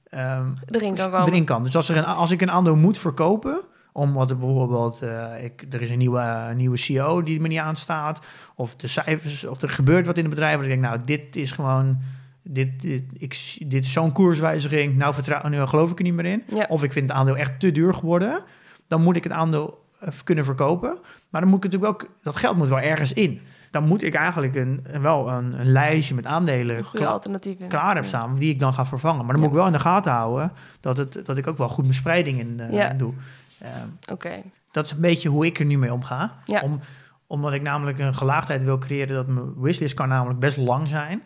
[0.09, 1.27] ehm, erin kan komen.
[1.27, 1.63] erin kan.
[1.63, 5.65] Dus als, er een, als ik een aandeel moet verkopen, omdat er bijvoorbeeld eh, ik,
[5.69, 9.61] er is een nieuwe, een nieuwe CEO die me niet aanstaat, of de cijfers, of
[9.61, 11.97] er gebeurt wat in het bedrijf, waar ik denk, nou, dit is gewoon,
[12.43, 16.25] dit, dit, ik, dit is zo'n koerswijziging, nou, vertrouw, nu geloof ik er niet meer
[16.25, 16.43] in.
[16.47, 16.65] Ja.
[16.69, 18.43] Of ik vind het aandeel echt te duur geworden,
[18.87, 19.80] dan moet ik het aandeel
[20.23, 20.99] kunnen verkopen.
[21.29, 23.41] Maar dan moet ik natuurlijk ook, dat geld moet wel ergens in.
[23.71, 27.67] Dan moet ik eigenlijk een, wel een, een lijstje met aandelen Een goede kla- alternatieven.
[27.67, 29.25] klaar heb staan, die ik dan ga vervangen.
[29.25, 31.67] Maar dan moet ik wel in de gaten houden dat, het, dat ik ook wel
[31.67, 32.89] goed mijn spreiding in eh, Ja.
[32.93, 33.13] doe.
[33.59, 34.41] Ehm, Oké.
[34.71, 36.33] dat is een beetje hoe ik er nu mee omga.
[36.45, 36.61] Ja.
[36.61, 36.79] Om,
[37.27, 41.21] omdat ik namelijk een gelaagdheid wil creëren, dat mijn wishlist kan namelijk best lang zijn.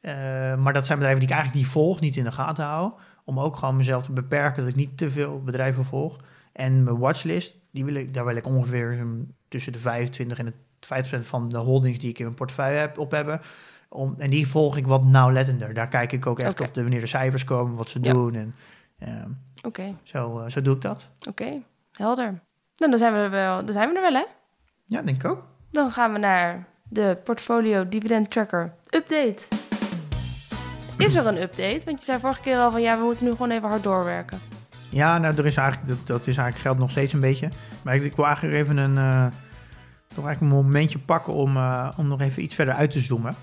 [0.00, 0.12] Eh,
[0.56, 2.92] maar dat zijn bedrijven die ik eigenlijk niet volg, niet in de gaten hou.
[3.24, 6.16] Om ook gewoon mezelf te beperken, dat ik niet te veel bedrijven volg.
[6.52, 9.06] En mijn watchlist, die wil ik, daar wil ik ongeveer
[9.48, 10.52] tussen de 25 en de
[11.22, 13.40] 50% van de holdings die ik in mijn portefeuille heb, op hebben.
[13.88, 15.74] Om, en die volg ik wat nauwlettender.
[15.74, 16.62] Daar kijk ik ook echt Oké.
[16.62, 18.12] of de, wanneer de cijfers komen, wat ze Ja.
[18.12, 18.34] doen.
[18.34, 18.54] En
[19.62, 21.10] Oké, zo, eh, zo doe ik dat.
[21.28, 21.62] oké.
[21.92, 22.24] Helder.
[22.76, 24.24] Nou, dan zijn we er wel, dan zijn we er wel, hè?
[24.86, 25.44] Ja, denk ik ook.
[25.70, 29.42] Dan gaan we naar de Portfolio Dividend Tracker Update.
[30.98, 31.80] Is er een update?
[31.84, 34.38] Want je zei vorige keer al van ja, we moeten nu gewoon even hard doorwerken.
[34.88, 37.48] Ja, nou, er is eigenlijk, dat, dat is eigenlijk geld nog steeds een beetje.
[37.82, 39.26] Maar ik, ik wil eigenlijk even een, eh,
[40.14, 43.36] toch eigenlijk een momentje pakken om, eh, om nog even iets verder uit te zoomen.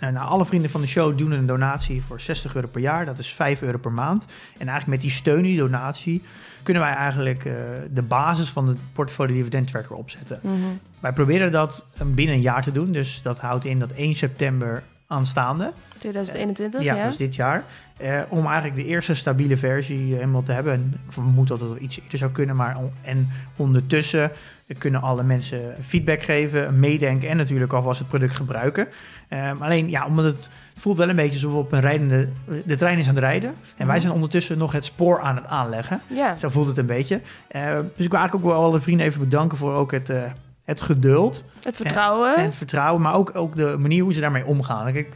[0.00, 3.04] En nou, alle vrienden van de show doen een donatie voor 60 euro per jaar.
[3.04, 4.24] Dat is 5 euro per maand.
[4.58, 6.22] En eigenlijk met die steun, die donatie,
[6.62, 7.52] kunnen wij eigenlijk eh,
[7.90, 10.40] de basis van de portfolio dividend tracker opzetten.
[10.42, 10.56] Mhm.
[11.00, 12.92] Wij proberen dat eh, binnen een jaar te doen.
[12.92, 15.72] Dus dat houdt in dat 1 september aanstaande.
[15.98, 17.06] 2021, Ja, ja.
[17.06, 17.64] dus dit jaar.
[17.96, 20.72] Eh, om eigenlijk de eerste stabiele versie helemaal te hebben.
[20.72, 22.56] En ik vermoed dat het iets eerder zou kunnen.
[22.56, 24.30] Maar on- en ondertussen
[24.78, 28.88] kunnen alle mensen feedback geven, meedenken en natuurlijk alvast het product gebruiken.
[29.28, 32.28] Eh, alleen, ja, omdat het, voelt wel een beetje alsof we op een rijdende...
[32.64, 33.50] De trein is aan het rijden.
[33.76, 34.00] En wij Mhm.
[34.00, 36.00] zijn ondertussen nog het spoor aan het aanleggen.
[36.06, 37.20] Ja, Zo voelt het een beetje.
[37.48, 40.22] Eh, dus ik wil eigenlijk ook wel alle vrienden even bedanken voor ook het, eh,
[40.70, 41.44] het geduld.
[41.62, 42.36] het vertrouwen.
[42.36, 44.92] En het vertrouwen, maar ook, ook de manier hoe ze daarmee omgaan.
[44.92, 45.12] Kijk,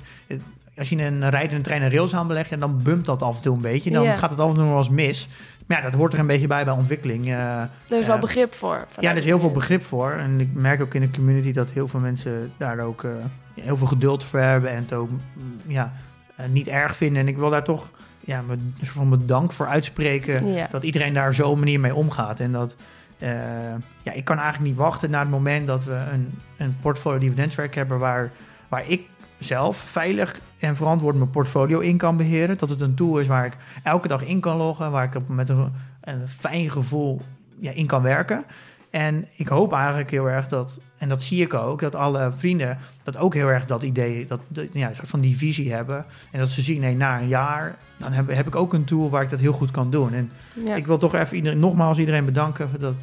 [0.76, 3.54] als je een rijdende trein een rails aanbelegt, ja, dan bumpt dat af en toe
[3.56, 3.90] een beetje.
[3.90, 5.28] Dan gaat het af en toe wel eens mis.
[5.66, 7.26] Maar ja, dat hoort er een beetje bij bij ontwikkeling.
[7.26, 8.86] Eh, er is wel eh, begrip voor.
[9.00, 10.10] ja, er is heel veel begrip voor.
[10.12, 13.10] En ik merk ook in de community dat heel veel mensen daar ook eh,
[13.60, 14.70] heel veel geduld voor hebben.
[14.70, 15.92] En het ook mm, ja,
[16.50, 17.22] niet erg vinden.
[17.22, 17.90] En ik wil daar toch
[18.20, 22.40] ja, een soort van bedank voor uitspreken dat iedereen daar zo'n manier mee omgaat.
[22.40, 22.76] En dat
[24.02, 27.52] ja, ik kan eigenlijk niet wachten naar het moment dat we een, een portfolio dividend
[27.52, 28.30] track hebben waar,
[28.68, 29.02] waar ik
[29.38, 32.58] zelf veilig en verantwoord mijn portfolio in kan beheren.
[32.58, 35.48] Dat het een tool is waar ik elke dag in kan loggen, waar ik met
[35.48, 37.22] een, een fijn gevoel
[37.58, 38.44] ja, in kan werken.
[38.90, 42.78] En ik hoop eigenlijk heel erg dat, en dat zie ik ook, dat alle vrienden
[43.02, 44.40] dat ook heel erg dat idee, dat,
[44.72, 46.04] ja, een soort van die visie hebben.
[46.30, 49.10] En dat ze zien, nee, na een jaar, dan heb, heb ik ook een tool
[49.10, 50.12] waar ik dat heel goed kan doen.
[50.12, 50.30] En
[50.64, 50.74] Ja.
[50.74, 52.94] ik wil toch even iedereen, nogmaals iedereen bedanken dat,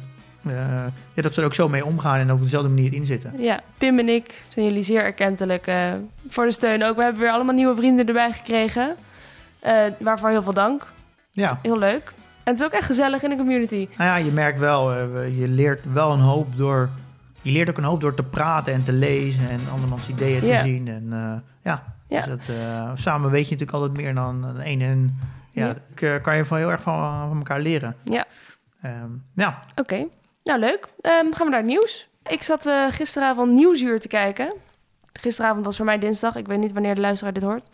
[0.46, 0.84] eh,
[1.14, 3.32] ja, dat ze er ook zo mee omgaan en op dezelfde manier inzitten.
[3.38, 5.92] Ja, Pim en ik zijn jullie zeer erkentelijk eh,
[6.28, 6.96] voor de steun ook.
[6.96, 8.94] We hebben weer allemaal nieuwe vrienden erbij gekregen.
[9.60, 10.86] Eh, waarvoor heel veel dank.
[11.30, 12.12] Ja, Heel leuk.
[12.44, 13.88] En het is ook echt gezellig in de community.
[13.96, 16.88] nou ja, je merkt wel, we- je leert wel een hoop door,
[17.42, 20.60] je leert ook een hoop door te praten en te lezen en andermans ideeën te
[20.62, 20.88] zien.
[20.88, 21.06] En
[21.62, 22.26] ja, Ja.
[22.26, 22.56] Dus dat,
[22.98, 24.80] samen weet je natuurlijk altijd meer dan één.
[24.80, 25.18] En
[25.50, 25.74] ja, Ja.
[26.08, 27.96] ik, kan je van heel erg van, van elkaar leren.
[28.04, 28.24] Ja.
[28.82, 30.06] Ehm, ja, Oké,
[30.44, 30.86] nou leuk.
[31.00, 32.08] Ehm, gaan we naar het nieuws.
[32.24, 34.54] Ik zat eh, gisteravond Nieuwsuur te kijken.
[35.12, 36.36] Gisteravond was voor mij dinsdag.
[36.36, 37.68] Ik weet niet wanneer de luisteraar dit hoort.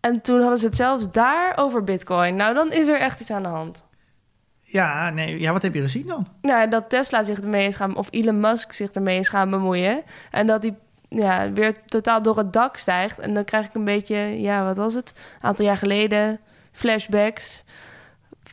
[0.00, 2.36] En toen hadden ze het zelfs daar over bitcoin.
[2.36, 3.86] Nou, dan is er echt iets aan de hand.
[4.62, 6.26] ja, nee, ja, wat heb je gezien dan?
[6.42, 7.96] Nou, dat Tesla zich ermee is gaan...
[7.96, 10.02] of Elon Musk zich ermee is gaan bemoeien.
[10.30, 10.76] En dat hij
[11.08, 13.18] ja, weer totaal door het dak stijgt.
[13.18, 14.16] En dan krijg ik een beetje...
[14.40, 15.12] Ja, wat was het?
[15.16, 16.40] Een aantal jaar geleden.
[16.72, 17.64] Flashbacks.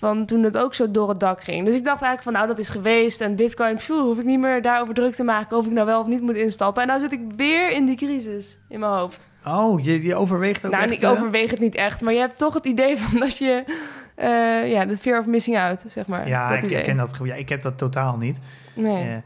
[0.05, 1.65] Van toen het ook zo door het dak ging.
[1.65, 3.21] Dus ik dacht eigenlijk van, nou, dat is geweest.
[3.21, 5.57] En bitcoin, hoef ik niet meer daarover druk te maken...
[5.57, 6.81] of ik nou wel of niet moet instappen.
[6.81, 9.29] En nou zit ik weer in die crisis in mijn hoofd.
[9.45, 12.01] Oh, je, je overweegt ook nou, echt, ik overweeg het niet echt.
[12.01, 13.63] Maar je hebt toch het idee van dat je...
[14.15, 16.27] eh, ja, de fear of missing out, zeg maar.
[16.27, 16.83] Ja, dat ik, idee.
[16.83, 18.37] ken dat, ja, ik heb dat totaal niet.
[18.75, 19.17] Nee, Eh,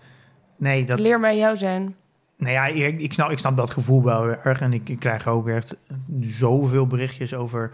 [0.58, 1.96] nee, dat, leer mij jou zijn.
[2.38, 4.62] Nou ja, ik, ik, snap, ik snap dat gevoel wel erg.
[4.62, 5.76] En ik, ik krijg ook echt
[6.22, 7.72] zoveel berichtjes over...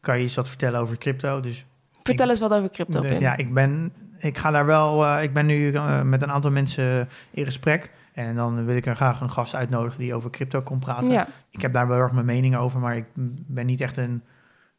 [0.00, 1.40] Kan je iets wat vertellen over crypto?
[1.40, 1.66] Dus
[2.08, 5.32] Vertel eens wat over crypto, Dus ja, ik ben, ik ga daar wel, eh, ik
[5.32, 7.90] ben nu eh, met een aantal mensen in gesprek.
[8.12, 11.10] En dan wil ik er graag een gast uitnodigen die over crypto komt praten.
[11.10, 13.04] Ja, Ik heb daar wel erg mijn mening over, maar ik
[13.46, 14.22] ben niet echt een,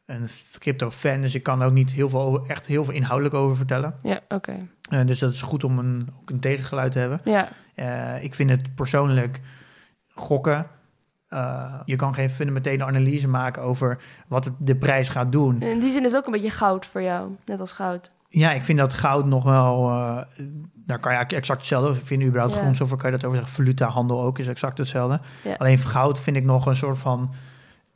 [0.06, 0.28] een
[0.58, 1.20] crypto-fan.
[1.20, 3.94] Dus ik kan ook niet heel veel, over- echt heel veel inhoudelijk over vertellen.
[4.02, 4.56] ja oké.
[4.90, 7.20] Eh, dus dat is goed om een, ook een tegengeluid te hebben.
[7.74, 9.40] Ja, ik vind het persoonlijk
[10.14, 10.66] gokken.
[11.30, 15.62] Eh, je kan geen fundamentele analyse maken over wat het, de prijs gaat doen.
[15.62, 17.30] in die zin is het ook een beetje goud voor jou.
[17.44, 18.10] Net als goud.
[18.28, 19.88] Ja, ik vind dat goud nog wel.
[19.90, 20.16] eh,
[20.74, 22.26] daar kan je eigenlijk exact hetzelfde over vinden.
[22.28, 22.60] Überhaupt Ja.
[22.60, 23.56] grondstoffen kan je dat over zeggen.
[23.56, 25.20] Valutahandel ook is exact hetzelfde.
[25.44, 25.54] Ja.
[25.58, 27.34] Alleen goud vind ik nog een soort van.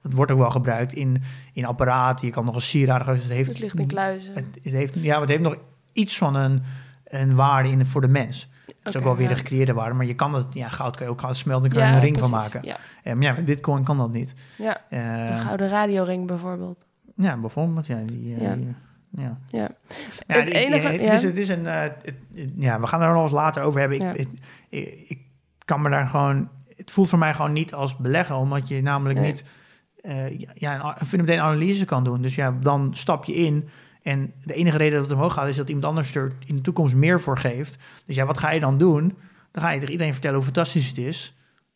[0.02, 1.22] Het wordt ook wel gebruikt in,
[1.52, 2.26] in apparaten.
[2.26, 3.06] Je kan nog een sieraden.
[3.14, 4.34] Het heeft, Het ligt in kluizen.
[4.34, 5.56] het, het heeft, ja, maar het heeft nog
[5.92, 6.62] iets van een,
[7.04, 8.48] een waarde in, voor de mens.
[8.66, 9.94] Het is ook wel weer de gecreëerde waarde.
[9.94, 11.70] Maar je kan het, ja, goud kan je ook gaan smelten.
[11.70, 12.60] Kan je Ja, een ring van maken.
[12.64, 14.34] Ja, Eh, maar ja, met bitcoin kan dat niet.
[14.58, 14.80] ja.
[14.90, 16.86] Eh, een gouden radioring bijvoorbeeld.
[17.16, 17.86] ja, bijvoorbeeld.
[17.86, 18.54] Ja, die, eh, Ja.
[18.54, 18.74] die-
[19.10, 19.38] ja.
[19.48, 19.68] Ja.
[20.26, 21.66] Ja, Het enige- het, is, het is een.
[21.66, 22.14] eh, het-
[22.56, 24.00] ja, we gaan er nog eens later over hebben.
[24.00, 24.28] Ik, ik,
[24.68, 25.18] ik, ik
[25.64, 26.48] kan me daar gewoon.
[26.76, 29.30] Het voelt voor mij gewoon niet als beleggen, omdat je namelijk Nee.
[29.32, 29.44] niet.
[30.02, 32.22] eh, ja, een, een fundamentele analyse kan doen.
[32.22, 33.68] Dus ja, dan stap je in.
[34.04, 36.62] En de enige reden dat het omhoog gaat, is dat iemand anders er in de
[36.62, 37.76] toekomst meer voor geeft.
[38.06, 39.18] Dus ja, wat ga je dan doen?
[39.50, 41.34] Dan ga je tegen iedereen vertellen hoe fantastisch het is.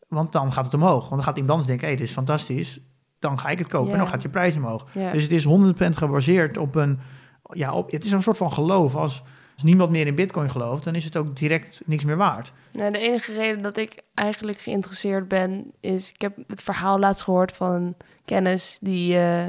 [0.09, 1.01] Want dan gaat het omhoog.
[1.01, 2.81] Want dan gaat iemand anders denken: hé, hey, dit is fantastisch.
[3.19, 4.85] Dan ga ik het kopen en dan gaat je prijs omhoog.
[4.93, 5.49] Dus het is 100%
[5.91, 6.99] gebaseerd op een.
[7.53, 8.95] Ja, op, het is een soort van geloof.
[8.95, 9.23] Als,
[9.55, 12.53] als niemand meer in Bitcoin gelooft, dan is het ook direct niks meer waard.
[12.73, 16.11] Nou, de enige reden dat ik eigenlijk geïnteresseerd ben, is...
[16.11, 19.47] Ik heb het verhaal laatst gehoord van een kennis die eh,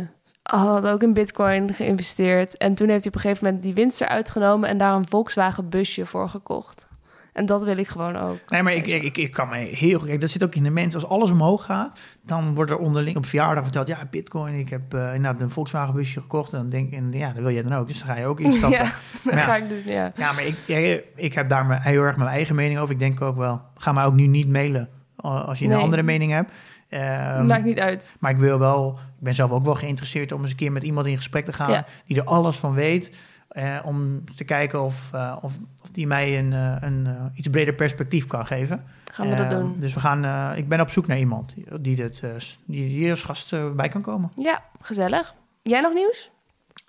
[0.57, 2.57] had ook in bitcoin geïnvesteerd.
[2.57, 4.69] En toen heeft hij op een gegeven moment die winst eruit genomen...
[4.69, 6.87] en daar een Volkswagen busje voor gekocht.
[7.33, 8.39] En dat wil ik gewoon ook.
[8.47, 9.99] Nee, maar ik, ik, ik, ik kan me heel.
[9.99, 10.93] Kijk, dat zit ook in de mens.
[10.93, 14.53] Als alles omhoog gaat, dan wordt er onderling op verjaardag verteld: ja, Bitcoin.
[14.53, 16.53] Ik heb eh inderdaad een Volkswagen busje gekocht.
[16.53, 17.87] En dan denk en ja, dat wil jij dan ook.
[17.87, 18.91] Dus dan ga je ook instappen.
[19.23, 19.83] Ja, ga ik dus...
[19.83, 20.11] Ja.
[20.15, 22.93] Ja, maar ik, ik, ik heb daar heel erg mijn eigen mening over.
[22.93, 24.89] Ik denk ook wel, ga mij ook nu niet mailen
[25.25, 26.51] uh, als je een andere mening hebt.
[26.89, 28.11] Ehm, Maakt niet uit.
[28.19, 30.83] Maar ik wil wel, ik ben zelf ook wel geïnteresseerd om eens een keer met
[30.83, 31.85] iemand in gesprek te gaan Ja.
[32.05, 33.17] die er alles van weet.
[33.49, 37.73] eh, om te kijken of, eh, of, of die mij een, eh, een iets breder
[37.73, 38.83] perspectief kan geven.
[39.11, 39.75] Gaan we dat Eh, doen.
[39.79, 42.23] Dus we gaan, ik ben op zoek naar iemand die, dit,
[42.65, 44.31] die hier als gast bij kan komen.
[44.35, 45.33] Ja, gezellig.
[45.63, 46.31] Jij nog nieuws?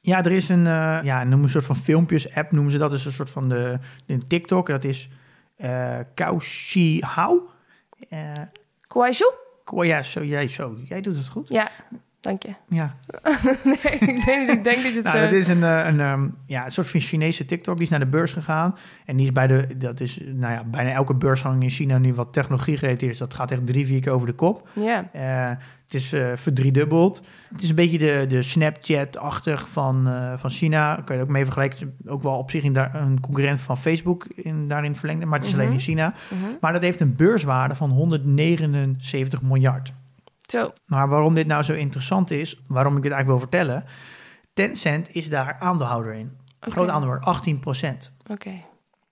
[0.00, 0.64] Ja, er is een,
[1.04, 2.92] ja, een soort van filmpjes-app, noemen ze dat.
[2.92, 4.66] is een soort van de, de TikTok.
[4.66, 5.08] Dat is
[5.56, 7.48] eh Kaushi Hao.
[8.08, 8.32] Eh,
[9.70, 11.48] Ko- ja, zo, jij, zo, jij doet het goed.
[11.48, 11.70] Ja,
[12.20, 12.54] dank je.
[12.68, 12.94] Ja.
[13.64, 14.48] nee, ik weet niet.
[14.56, 15.22] Ik denk dat je het Nou, zo...
[15.24, 17.74] dat is een, eh, een, ehm, ja, een soort van Chinese TikTok.
[17.74, 18.74] Die is naar de beurs gegaan.
[19.06, 22.14] En die is bij de, dat is, nou ja, bijna elke beursgang in China nu
[22.14, 23.18] wat technologie gerelateerd is.
[23.18, 24.68] Dat gaat echt drie, vier keer over de kop.
[24.74, 25.48] Ja, Eh,
[25.84, 27.20] het is eh verdriedubbeld.
[27.52, 31.02] Het is een beetje de, de Snapchat-achtig van, van China.
[31.04, 31.96] Kan je ook mee vergelijken.
[32.06, 35.26] Ook wel op zich in daar, een concurrent van Facebook in, daarin verlengde.
[35.26, 35.74] Maar het is alleen Mhm.
[35.74, 36.14] in China.
[36.30, 36.50] mhm.
[36.60, 39.92] Maar dat heeft een beurswaarde van 179 miljard.
[40.50, 40.72] Zo.
[40.86, 43.84] Maar waarom dit nou zo interessant is, waarom ik dit eigenlijk wil vertellen.
[44.54, 46.36] Tencent is daar aandeelhouder in.
[46.60, 46.70] Oké.
[46.70, 48.50] Groot aandeelhouder, 18% Oké.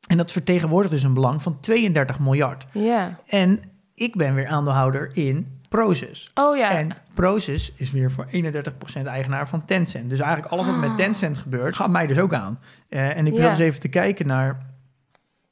[0.09, 2.66] En dat vertegenwoordigt dus een belang van 32 miljard.
[2.72, 3.18] Ja.
[3.26, 3.62] En
[3.95, 6.30] ik ben weer aandeelhouder in Proces.
[6.34, 6.70] Oh ja.
[6.70, 10.11] En Proces is weer voor 31% eigenaar van Tencent.
[10.11, 10.97] Dus eigenlijk alles wat met Ah.
[10.97, 12.61] Tencent gebeurt, gaat mij dus ook aan.
[12.89, 13.51] Eh, en ik wil Ja.
[13.51, 14.66] eens even te kijken naar...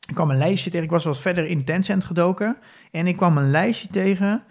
[0.08, 2.56] Ik kwam een lijstje tegen, ik was wel verder in Tencent gedoken.
[2.90, 4.42] En ik kwam een lijstje tegen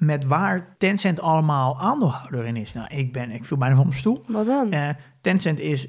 [0.00, 2.72] met waar Tencent allemaal aandeelhouder in is.
[2.72, 4.24] Nou, ik, ben, ik viel bijna van mijn stoel.
[4.26, 4.70] Wat dan?
[4.72, 4.88] Eh,
[5.20, 5.88] Tencent is,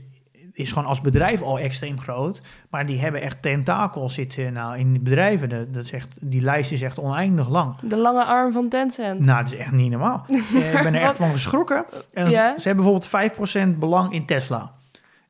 [0.54, 2.42] is gewoon als bedrijf al extreem groot.
[2.70, 5.50] Maar die hebben echt tentakels zitten nou, in bedrijven.
[5.50, 7.76] Dat, dat is echt, die lijst is echt oneindig lang.
[7.80, 9.20] De lange arm van Tencent.
[9.20, 10.26] Nou, dat is echt niet normaal.
[10.54, 11.86] Eh, ik ben er echt van geschrokken.
[12.14, 12.58] En Ja?
[12.58, 14.72] Ze hebben bijvoorbeeld 5% belang in Tesla.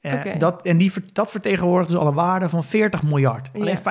[0.01, 3.49] Eh, dat, en die, dat vertegenwoordigt dus al een waarde van 40 miljard.
[3.53, 3.59] Ja.
[3.59, 3.81] Alleen 5%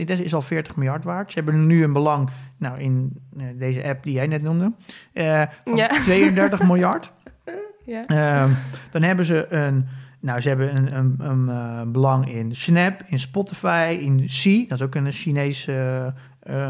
[0.00, 1.32] in is al 40 miljard waard.
[1.32, 4.72] Ze hebben nu een belang nou, in eh, deze app die jij net noemde.
[5.12, 5.88] eh, van Ja.
[6.02, 7.12] 32 miljard.
[7.86, 8.06] Ja.
[8.06, 8.50] Ehm,
[8.90, 9.86] dan hebben ze een,
[10.20, 14.84] nou, ze hebben een, een, een belang in Snap, in Spotify, in Sea, dat is
[14.86, 15.68] ook een Chinees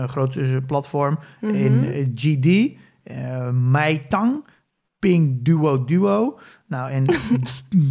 [0.07, 1.55] groot eh, platform, Mhm.
[1.55, 4.45] in GD, eh Meitang,
[4.99, 6.39] Ping Duo Duo,
[6.75, 7.05] nou en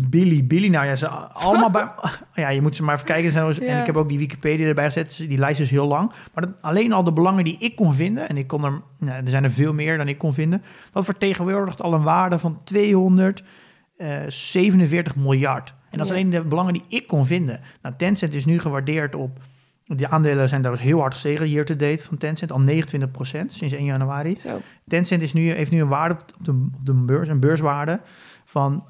[0.10, 1.86] Billy Billy, nou ja, ze allemaal bij,
[2.44, 3.58] ja, je moet ze maar even kijken.
[3.68, 6.12] En ik heb ook die Wikipedia erbij gezet, dus die lijst is heel lang.
[6.34, 9.24] Maar dat, alleen al de belangen die ik kon vinden, en ik kon er, nou,
[9.24, 12.60] er zijn er veel meer dan ik kon vinden, dat vertegenwoordigt al een waarde van
[12.64, 15.74] 247 miljard.
[15.90, 16.18] En dat is Ja.
[16.18, 17.60] alleen de belangen die ik kon vinden.
[17.82, 19.40] Nou, Tencent is nu gewaardeerd op
[19.84, 22.66] Die aandelen zijn trouwens heel hard gestegen year to date van Tencent, al 29%
[23.48, 24.36] sinds 1 januari.
[24.36, 24.62] Zo.
[24.88, 28.00] Tencent is nu, heeft nu een waarde op de, op de beurs, een beurswaarde
[28.44, 28.88] van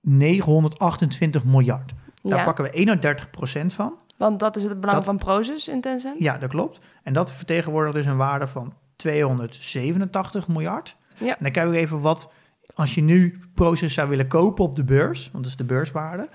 [0.00, 1.92] 928 miljard.
[2.22, 3.98] Daar Ja, pakken we 31% van.
[4.16, 6.18] want dat is het belang Dat- van Prozus in Tencent.
[6.18, 6.80] Ja, dat klopt.
[7.02, 10.96] En dat vertegenwoordigt dus een waarde van 287 miljard.
[11.18, 11.28] Ja.
[11.28, 12.32] En dan kijken we even wat,
[12.74, 16.28] als je nu Proces zou willen kopen op de beurs, want dat is de beurswaarde,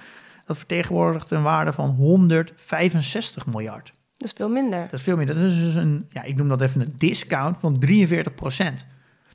[0.46, 3.94] dat vertegenwoordigt een waarde van 165 miljard.
[4.18, 4.80] Dat is veel minder.
[4.82, 5.26] Dat is veel meer.
[5.26, 8.86] Dat is dus een, ja, ik noem dat even een discount van 43%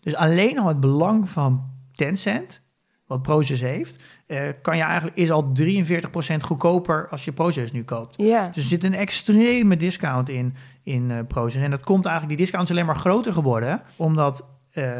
[0.00, 2.60] Dus alleen al het belang van Tencent,
[3.10, 7.84] wat Proces heeft, eh, kan je eigenlijk, is al 43% goedkoper als je Proces nu
[7.84, 8.14] koopt.
[8.22, 11.62] Ja, Dus er zit een extreme discount in, in eh Proces.
[11.62, 14.92] En dat komt eigenlijk, die discount is alleen maar groter geworden, omdat eh,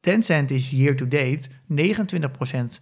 [0.00, 2.80] Tencent is year to date 29%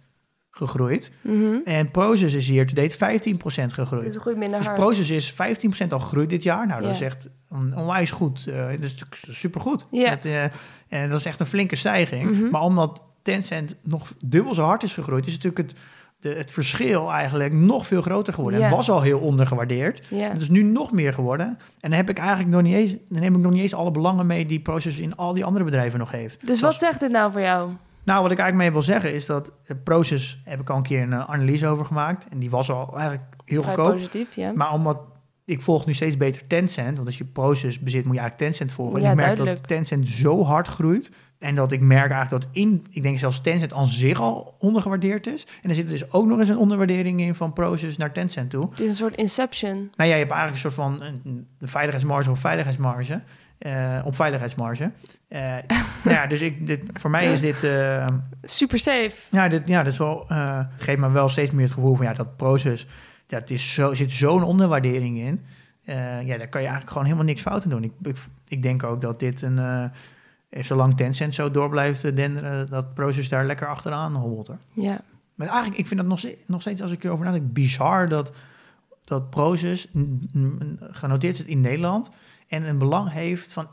[0.51, 1.11] gegroeid.
[1.21, 1.55] mhm.
[1.65, 4.05] En Proces is year to date 15% gegroeid.
[4.13, 4.79] dus groeit minder Dus hard.
[4.79, 6.67] Proces is 15% al gegroeid dit jaar.
[6.67, 8.47] Nou, dat is echt on- onwijs goed.
[8.47, 9.87] Eh, dat is natuurlijk supergoed.
[9.91, 10.43] Dat, eh,
[10.87, 12.31] en dat is echt een flinke stijging.
[12.31, 12.49] Mhm.
[12.49, 15.27] Maar omdat Tencent nog dubbel zo hard is gegroeid...
[15.27, 15.79] is natuurlijk het,
[16.19, 18.59] de, het verschil eigenlijk nog veel groter geworden.
[18.59, 18.65] Ja.
[18.67, 20.07] Het was al heel ondergewaardeerd.
[20.09, 20.29] Ja.
[20.29, 21.47] Het is nu nog meer geworden.
[21.47, 23.91] En dan heb ik eigenlijk nog niet eens, dan neem ik nog niet eens alle
[23.91, 24.45] belangen mee...
[24.45, 26.47] die Proces in al die andere bedrijven nog heeft.
[26.47, 27.71] Dus Zoals- wat zegt dit nou voor jou?
[28.03, 30.41] nou, wat ik eigenlijk mee wil zeggen is dat het Proces...
[30.43, 32.25] heb ik al een keer een eh, analyse over gemaakt.
[32.29, 33.93] En die was al eigenlijk heel Vrij goedkoop.
[33.93, 34.51] positief, ja.
[34.55, 34.99] Maar omdat
[35.45, 38.71] ik volg nu steeds beter Tencent, want als je Proces bezit moet je eigenlijk Tencent
[38.71, 38.95] volgen.
[38.95, 39.57] En Ja, ik merk duidelijk.
[39.57, 41.11] dat Tencent zo hard groeit
[41.41, 45.27] en dat ik merk eigenlijk dat in, ik denk zelfs Tencent aan zich al ondergewaardeerd
[45.27, 45.47] is.
[45.61, 48.69] En er zit dus ook nog eens een onderwaardering in van Proces naar Tencent toe.
[48.69, 49.75] Het is een soort inception.
[49.95, 51.21] Nou ja, je hebt eigenlijk een soort van een,
[51.59, 53.21] een veiligheidsmarge op veiligheidsmarge.
[53.57, 54.91] eh, op veiligheidsmarge.
[55.27, 55.39] Eh,
[56.03, 58.05] nou ja, dus ik, dit, voor mij is dit, eh,
[58.43, 59.11] Super safe.
[59.29, 62.05] ja, dit, ja, dat is wel, het geeft me wel steeds meer het gevoel van
[62.05, 62.87] ja, dat proces,
[63.27, 65.41] het is zo, zit zo'n onderwaardering in.
[66.25, 67.83] Ja, daar kan je eigenlijk gewoon helemaal niks fout in doen.
[67.83, 68.17] Ik, ik,
[68.47, 69.91] ik denk ook dat dit een,
[70.59, 74.47] zolang Tencent zo door blijft denderen, dat proces daar lekker achteraan hobbelt.
[74.47, 74.57] Hoor.
[74.73, 75.01] Ja.
[75.35, 78.31] Maar eigenlijk, ik vind dat nog steeds, nog steeds als ik erover nadenk, bizar dat,
[79.05, 79.87] dat proces
[80.91, 82.09] genoteerd zit in Nederland
[82.47, 83.69] en een belang heeft van 31%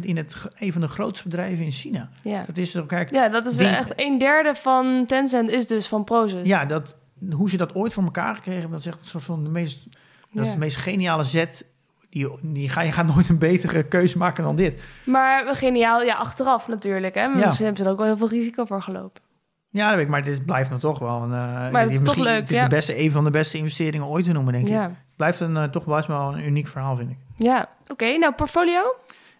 [0.00, 2.08] in het, een van de grootste bedrijven in China.
[2.22, 2.44] Ja.
[2.46, 6.04] Dat is kijk, ja, dat is Die- echt een derde van Tencent is dus van
[6.04, 6.46] Prozus.
[6.48, 6.96] Ja, dat,
[7.30, 9.50] hoe ze dat ooit voor elkaar gekregen hebben, dat is echt een soort van de
[9.50, 9.86] meest,
[10.32, 11.64] dat is de meest geniale zet.
[12.10, 14.82] Die, die ga, je gaat nooit een betere keuze maken dan dit.
[15.04, 17.14] Maar geniaal, ja, achteraf natuurlijk.
[17.14, 17.28] Hè?
[17.28, 17.50] Maar Ja.
[17.50, 19.22] Ze hebben er ook wel heel veel risico voor gelopen.
[19.70, 21.32] Ja, dat weet ik, maar dit blijft nog toch wel een.
[21.32, 22.62] eh, het is toch leuk, Het is ja.
[22.62, 24.72] de beste, een van de beste investeringen ooit te noemen, denk ik.
[24.72, 27.16] Ja, Blijft een, eh, toch best wel een uniek verhaal, vind ik.
[27.36, 27.68] ja.
[27.88, 28.16] oké.
[28.18, 28.80] nou, portfolio?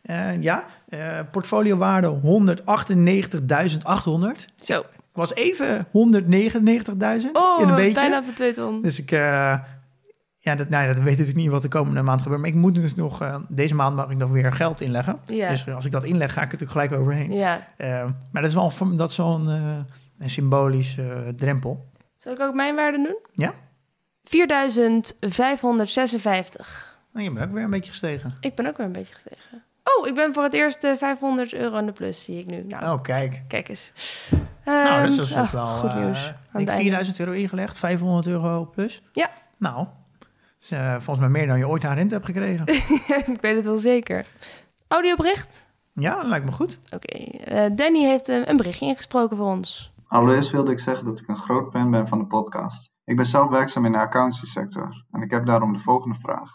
[0.03, 0.65] Eh, ja,
[1.31, 4.47] portfoliowaarde 198.800.
[4.61, 4.81] Zo.
[4.81, 7.95] Ik was even 199.000 Oh, in een beetje.
[7.95, 8.83] bijna op de twee ton.
[8.83, 9.11] Dus ik,
[10.39, 12.41] ja, dat, nou, ja, dat weet natuurlijk niet wat de komende maand gebeurt.
[12.41, 15.19] Maar ik moet dus nog, eh, deze maand mag ik nog weer geld inleggen.
[15.25, 15.49] Ja.
[15.51, 17.33] Dus eh, als ik dat inleg, ga ik er natuurlijk gelijk overheen.
[17.33, 17.67] ja.
[17.77, 19.47] Eh, maar dat is wel, dat is wel een,
[20.19, 21.87] een symbolisch eh, drempel.
[22.17, 23.17] Zal ik ook mijn waarde doen?
[23.33, 23.53] Ja.
[24.25, 26.99] 4556.
[27.13, 28.35] Nou, je bent ook weer een beetje gestegen.
[28.41, 29.63] Ik ben ook weer een beetje gestegen.
[29.99, 32.65] Oh, ik ben voor het eerst eh, 500 euro in de plus, zie ik nu.
[32.69, 33.43] Nou, Oh, kijk.
[33.49, 33.93] kijk eens.
[34.65, 35.67] nou, dat is Ehm, dus ah, wel...
[35.67, 36.27] goed nieuws.
[36.29, 36.73] Ik het einde.
[36.83, 39.03] 4000 euro ingelegd, 500 euro plus.
[39.13, 39.31] Ja.
[39.57, 39.87] Nou,
[40.71, 42.67] eh, volgens mij meer dan je ooit aan rente hebt gekregen.
[43.35, 44.27] ik weet het wel zeker.
[44.89, 45.67] Audiobericht?
[45.93, 46.79] ja, dat lijkt me goed.
[46.95, 47.17] Oké.
[47.17, 49.93] eh, Danny heeft eh, een berichtje ingesproken voor ons.
[50.07, 52.93] Allereerst wilde ik zeggen dat ik een groot fan ben van de podcast.
[53.05, 56.51] Ik ben zelf werkzaam in de accountancy sector en ik heb daarom de volgende vraag.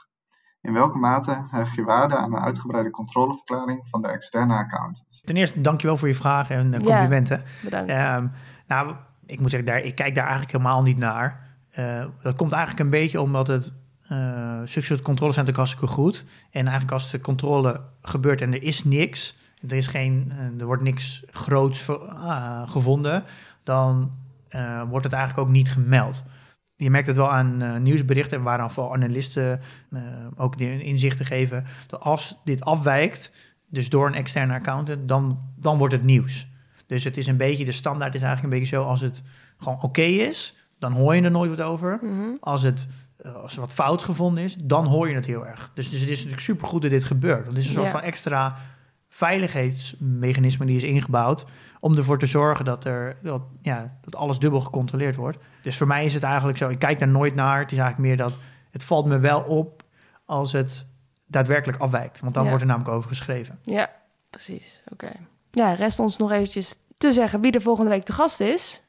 [0.61, 5.21] In welke mate hecht je waarde aan een uitgebreide controleverklaring van de externe accountant?
[5.25, 6.85] Ten eerste, dankjewel voor je vragen en eh, Ja.
[6.85, 7.43] complimenten.
[7.63, 7.89] Bedankt.
[7.89, 8.27] Ehm,
[8.67, 8.95] nou,
[9.25, 11.57] ik moet zeggen, daar, ik kijk daar eigenlijk helemaal niet naar.
[11.69, 13.73] Eh, dat komt eigenlijk een beetje omdat het
[14.07, 16.25] eh zulke soort controles zijn natuurlijk hartstikke goed.
[16.51, 19.35] En eigenlijk als de controle gebeurt en er is niks,
[19.67, 23.23] er, is geen, eh, er wordt niks groots ah, gevonden,
[23.63, 24.11] dan
[24.49, 26.23] eh, wordt het eigenlijk ook niet gemeld.
[26.75, 30.01] Je merkt het wel aan eh, nieuwsberichten waaraan voor analisten eh,
[30.35, 31.65] ook inzichten geven.
[31.87, 33.31] Dat als dit afwijkt,
[33.69, 36.47] dus door een externe accountant, dan, dan wordt het nieuws.
[36.87, 39.23] Dus het is een beetje, de standaard is eigenlijk een beetje zo, als het
[39.57, 41.99] gewoon oké is, dan hoor je er nooit wat over.
[42.01, 42.35] Mhm.
[42.39, 42.87] Als, het,
[43.23, 45.71] eh, als er wat fout gevonden is, dan hoor je het heel erg.
[45.73, 47.45] Dus, dus het is natuurlijk supergoed dat dit gebeurt.
[47.45, 47.91] Dat is een soort Ja.
[47.91, 48.57] van extra
[49.09, 51.45] veiligheidsmechanisme die is ingebouwd
[51.79, 55.37] om ervoor te zorgen dat, er, dat, ja, dat alles dubbel gecontroleerd wordt.
[55.61, 57.59] Dus voor mij is het eigenlijk zo, ik kijk daar nooit naar.
[57.59, 58.37] Het is eigenlijk meer dat
[58.71, 59.83] het valt me wel op
[60.25, 60.87] als het
[61.27, 62.19] daadwerkelijk afwijkt.
[62.19, 62.49] Want dan Ja.
[62.49, 63.59] wordt er namelijk over geschreven.
[63.61, 63.89] Ja,
[64.29, 64.83] precies.
[64.91, 65.11] Oké.
[65.51, 68.82] Ja, rest ons nog eventjes te zeggen wie er volgende week te gast is.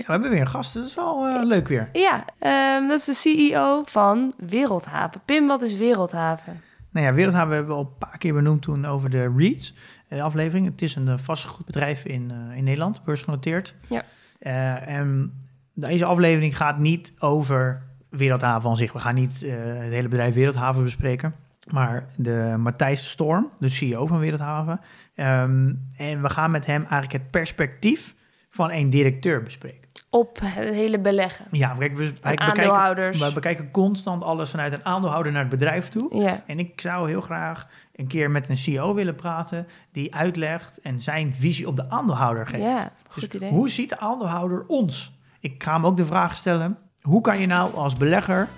[0.00, 0.74] Ja, we hebben weer een gast.
[0.74, 1.88] Dat is wel eh, leuk weer.
[1.92, 5.20] Ja, ehm, dat is de CEO van Wereldhaven.
[5.24, 6.60] Pim, wat is Wereldhaven?
[6.90, 9.74] Nou ja, Wereldhaven hebben we al een paar keer benoemd toen over de REITs
[10.08, 10.66] de aflevering.
[10.66, 13.74] Het is een uh, vastgoedbedrijf in, uh, in Nederland, beursgenoteerd.
[13.88, 14.02] Ja.
[14.40, 15.32] Uh, en
[15.74, 18.92] deze aflevering gaat niet over Wereldhaven aan zich.
[18.92, 21.34] We gaan niet het hele bedrijf Wereldhaven bespreken.
[21.70, 24.80] Maar de Matthijs Storm, de CEO van Wereldhaven.
[25.14, 28.14] Um, en we gaan met hem eigenlijk het perspectief
[28.50, 29.89] van een directeur bespreken.
[30.10, 31.44] Op het hele beleggen.
[31.50, 33.06] Ja, kijk, we, wij aandeelhouders.
[33.06, 36.40] Bekijken, we bekijken constant alles vanuit een aandeelhouder naar het bedrijf toe.
[36.46, 41.00] En ik zou heel graag een keer met een CEO willen praten die uitlegt en
[41.00, 42.62] zijn visie op de aandeelhouder geeft.
[42.62, 43.50] Ja, goed dus idee.
[43.50, 45.18] Hoe ziet de aandeelhouder ons?
[45.40, 48.48] Ik ga hem ook de vraag stellen: hoe kan je nou als belegger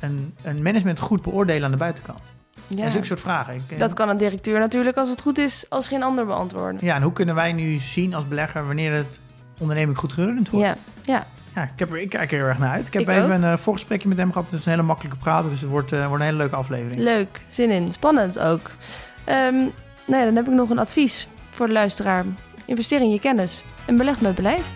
[0.00, 2.22] een, een management goed beoordelen aan de buitenkant?
[2.66, 2.84] Ja.
[2.84, 3.54] En zulke soort vragen.
[3.54, 6.84] Ik, Dat kan een directeur natuurlijk, als het goed is, als geen ander beantwoorden.
[6.84, 9.20] Ja, en hoe kunnen wij nu zien als belegger wanneer het
[9.62, 10.66] onderneming goed gerund wordt?
[10.66, 11.26] Ja, ja.
[11.54, 12.86] Ja, ik, heb er, ik kijk er heel erg naar uit.
[12.86, 13.30] Ik heb Ik even ook.
[13.30, 14.50] een uh, voorgesprekje met hem gehad.
[14.50, 17.00] Het is een hele makkelijke praten, dus het wordt, uh, wordt een hele leuke aflevering.
[17.00, 17.92] Leuk, zin in.
[17.92, 18.70] Spannend ook.
[19.26, 19.54] Um,
[20.06, 22.24] nou ja, dan heb ik nog een advies voor de luisteraar.
[22.64, 24.72] Investeer in je kennis en beleg met beleid.